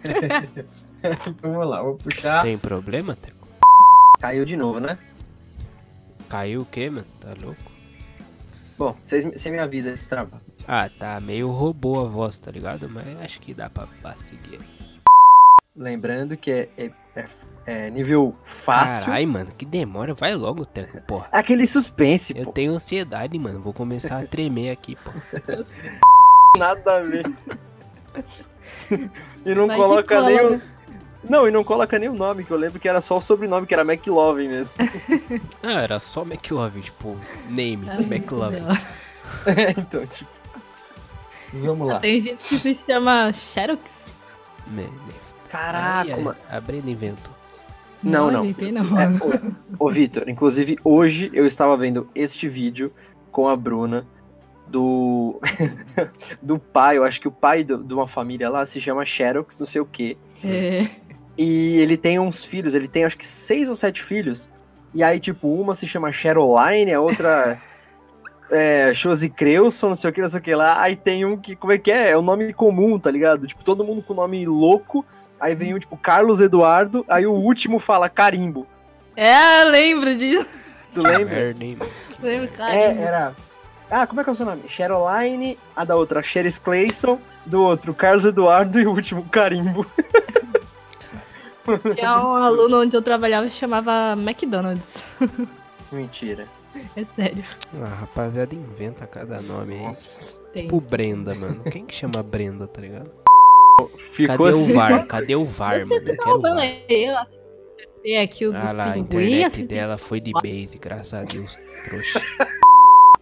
[1.42, 2.44] Vamos lá, vou puxar.
[2.44, 3.48] Tem problema, Teco?
[4.20, 4.98] Caiu de novo, né?
[6.30, 7.06] Caiu o quê, mano?
[7.20, 7.72] Tá louco?
[8.78, 10.42] Bom, vocês me- você me avisa se travar.
[10.68, 12.90] Ah, tá meio robô a voz, tá ligado?
[12.90, 14.60] Mas acho que dá pra, pra seguir.
[15.76, 17.28] Lembrando que é, é, é-
[17.66, 19.08] é nível fácil.
[19.08, 20.14] Carai, mano, que demora.
[20.14, 21.28] Vai logo, Teco, porra.
[21.32, 22.52] Aquele suspense, Eu pô.
[22.52, 23.60] tenho ansiedade, mano.
[23.60, 25.12] Vou começar a tremer aqui, pô.
[26.60, 27.26] Nada a ver.
[29.46, 30.50] e não que coloca nem o...
[30.52, 30.62] né?
[31.28, 33.66] Não, e não coloca nem o nome, que eu lembro que era só o sobrenome,
[33.66, 34.84] que era McLovin mesmo.
[35.64, 37.18] Ah, era só McLovin, tipo,
[37.50, 38.62] name, McLovin.
[39.78, 40.30] então, tipo.
[41.54, 42.00] Vamos lá.
[42.00, 44.12] Tem gente que se chama Xerox.
[44.68, 45.23] Me- me-
[45.54, 46.36] Caraca, mano.
[46.50, 47.32] A Brenda inventou.
[48.02, 48.44] Não, não.
[48.44, 49.00] não.
[49.00, 49.08] É,
[49.80, 52.92] ô, ô Vitor, inclusive hoje eu estava vendo este vídeo
[53.32, 54.06] com a Bruna
[54.68, 55.40] do
[56.42, 59.60] do pai, eu acho que o pai do- de uma família lá se chama Xerox,
[59.60, 60.18] não sei o quê.
[60.44, 60.90] É.
[61.38, 64.50] E ele tem uns filhos, ele tem acho que seis ou sete filhos.
[64.94, 67.58] E aí, tipo, uma se chama Cheroline, a outra
[68.52, 70.82] é Josi Creuson, não sei o que, não sei o que lá.
[70.82, 72.12] Aí tem um que, como é que é?
[72.12, 73.48] É o nome comum, tá ligado?
[73.48, 75.06] Tipo, todo mundo com nome louco.
[75.44, 78.66] Aí vem o, tipo, Carlos Eduardo, aí o último fala Carimbo.
[79.14, 80.48] É, eu lembro disso.
[80.94, 81.36] Tu lembra?
[81.36, 81.92] Merda, hein, mano.
[82.22, 82.74] Lembro, cara.
[82.74, 83.36] É, era.
[83.92, 84.62] Ah, como é que é o seu nome?
[84.70, 89.86] Cheroline, a da outra Cheris Clayson, do outro Carlos Eduardo e o último Carimbo.
[91.94, 95.04] Tinha um aluno onde eu trabalhava que chamava McDonald's.
[95.92, 96.48] Mentira.
[96.96, 97.44] É sério.
[97.82, 99.84] Ah, rapaziada, inventa cada nome aí.
[99.84, 100.40] Nossa.
[100.54, 100.64] Tem.
[100.64, 101.64] Tipo Brenda, mano.
[101.66, 103.23] Quem que chama Brenda, tá ligado?
[103.98, 104.72] Ficou Cadê assim.
[104.74, 105.06] o VAR?
[105.08, 106.08] Cadê o VAR, Você mano?
[106.10, 106.64] Eu tá quero o roubando VAR.
[106.64, 107.08] aí.
[107.10, 111.56] Acertei aqui o Ah lá, a internet dela foi de base, graças a Deus,
[111.86, 112.22] trouxa.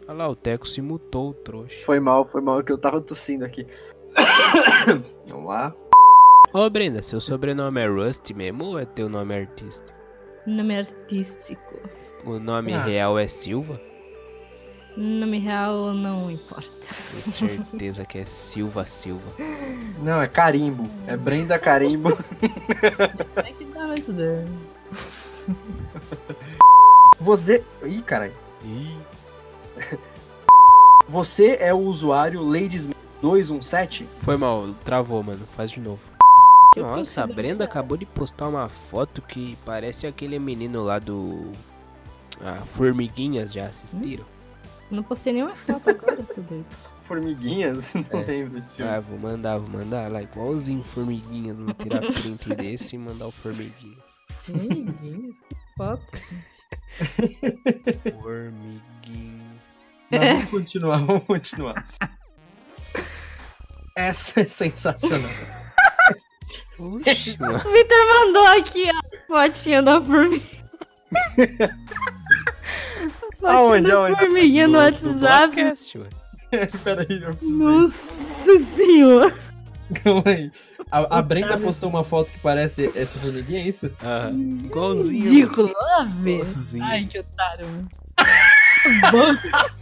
[0.07, 1.85] Olha lá, o Teco se mutou, trouxa.
[1.85, 3.65] Foi mal, foi mal que eu tava tossindo aqui.
[5.27, 5.73] Vamos lá.
[6.53, 9.87] Ô Brenda, seu sobrenome é Rust mesmo ou é teu nome artístico?
[10.45, 11.79] Nome artístico.
[12.25, 12.83] O nome Ah.
[12.83, 13.79] real é Silva?
[14.97, 16.69] Nome real não importa.
[17.37, 19.23] Tenho certeza que é Silva Silva.
[20.01, 20.87] Não, é carimbo.
[21.07, 22.09] É Brenda Carimbo.
[23.37, 24.07] McDonald's.
[24.09, 24.45] né?
[27.19, 27.63] Você.
[27.85, 28.33] Ih, caralho.
[28.65, 28.97] Ih,
[31.07, 34.05] Você é o usuário Ladies217?
[34.23, 35.45] foi mal, travou, mano.
[35.55, 35.99] Faz de novo.
[36.75, 41.51] Eu Nossa, a Brenda acabou de postar uma foto que parece aquele menino lá do.
[42.41, 44.23] Ah, Formiguinhas, já assistiram?
[44.91, 46.65] Não postei nenhuma foto agora, seu doido.
[47.07, 47.93] Formiguinhas?
[48.11, 48.25] Não É.
[48.25, 48.91] lembro desse filme.
[48.91, 51.57] Ah, vou mandar, vou mandar lá igualzinho formiguinhas.
[51.57, 53.97] Vou tirar print desse e mandar o formiguinhas.
[54.45, 55.35] Formiguinhas?
[55.47, 56.05] Que foto?
[58.21, 59.41] Formiguinhas.
[60.11, 61.87] Mas vamos continuar, vamos continuar.
[63.95, 65.21] Essa é sensacional.
[66.79, 67.57] Mano.
[67.65, 70.41] O Victor mandou aqui a fotinha da formiga.
[73.43, 74.17] Aonde, aonde?
[74.17, 75.55] formiguinha no do WhatsApp.
[76.83, 77.63] Peraí, eu preciso.
[77.63, 79.33] Nossa senhora.
[80.03, 80.51] Calma aí.
[80.91, 83.89] A, a Brenda postou uma foto que parece essa formiguinha, é isso?
[84.03, 85.23] Ah, igualzinho.
[85.23, 85.73] Ridículo.
[86.25, 86.83] Igualzinho.
[86.83, 87.89] Ai, que otário, mano.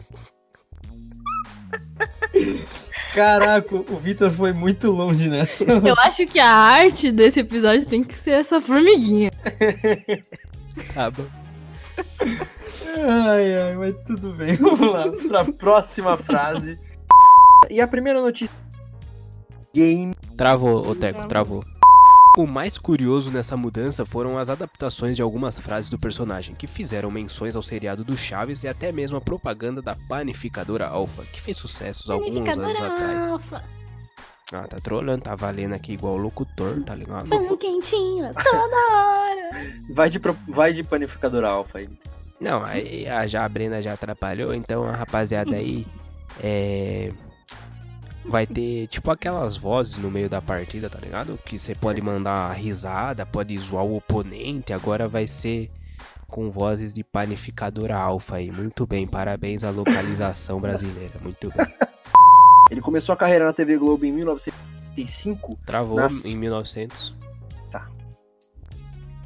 [3.13, 5.63] Caraca, o Vitor foi muito longe nessa.
[5.63, 9.31] Eu acho que a arte desse episódio tem que ser essa formiguinha.
[10.93, 11.25] Tá bom.
[12.97, 14.55] Ai, ai, mas tudo bem.
[14.57, 16.79] Vamos lá pra próxima frase.
[17.69, 18.53] E a primeira notícia.
[19.73, 20.13] Game.
[20.35, 21.63] Travou, ô Teco, travou.
[22.37, 27.11] O mais curioso nessa mudança foram as adaptações de algumas frases do personagem, que fizeram
[27.11, 31.57] menções ao seriado do Chaves e até mesmo a propaganda da panificadora Alpha, que fez
[31.57, 33.29] sucessos alguns anos Panificadora atrás.
[33.31, 33.63] alfa,
[34.53, 37.27] Ah, tá trolando, tá valendo aqui igual locutor, tá ligado?
[37.27, 39.61] pão quentinho toda hora.
[39.89, 41.89] Vai de, pro- vai de panificador alfa aí.
[42.39, 45.85] Não, aí a, já a Brena já atrapalhou, então a rapaziada aí
[46.41, 47.11] é.
[48.25, 51.37] Vai ter tipo aquelas vozes no meio da partida, tá ligado?
[51.45, 55.67] Que você pode mandar risada, pode zoar o oponente, agora vai ser
[56.27, 58.51] com vozes de panificadora alfa aí.
[58.51, 61.65] Muito bem, parabéns à localização brasileira, muito bem.
[62.69, 65.57] Ele começou a carreira na TV Globo em 1985.
[65.65, 67.15] Travou Nas- em 1900.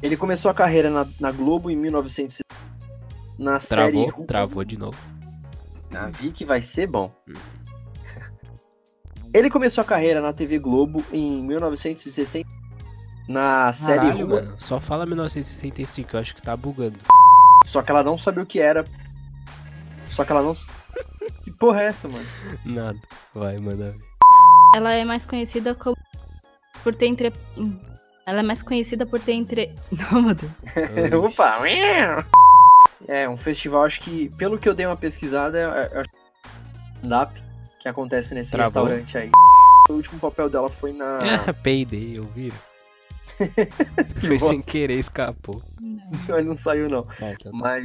[0.02, 2.43] Ele começou a carreira na, na Globo em 1960.
[3.38, 3.92] Na série.
[3.92, 4.96] Travou, Ru- travou de novo.
[5.92, 7.12] Ah, vi que vai ser bom.
[7.28, 7.32] Hum.
[9.34, 12.48] Ele começou a carreira na TV Globo em 1960.
[13.28, 14.42] Na série Caralho, Rua.
[14.42, 16.98] mano, só fala 1965, eu acho que tá bugando.
[17.64, 18.84] Só que ela não sabia o que era.
[20.06, 20.52] Só que ela não.
[21.42, 22.26] Que porra é essa, mano?
[22.66, 22.98] Nada.
[23.34, 23.94] Vai, manda.
[24.74, 25.96] Ela é mais conhecida como
[26.82, 27.32] por ter entre
[28.26, 30.52] ela é mais conhecida por ter entre Não, meu Deus.
[31.24, 31.58] Opa!
[33.06, 36.04] É, um festival, acho que, pelo que eu dei uma pesquisada, é, é
[36.96, 37.42] stand-up
[37.78, 38.84] que acontece nesse Travou.
[38.84, 39.30] restaurante aí.
[39.90, 41.20] O último papel dela foi na.
[41.48, 42.56] Ah, peidei, ouviram?
[44.26, 45.60] Foi sem querer, escapou.
[46.28, 47.04] Mas não saiu, não.
[47.20, 47.58] Ah, então tá.
[47.58, 47.84] Mas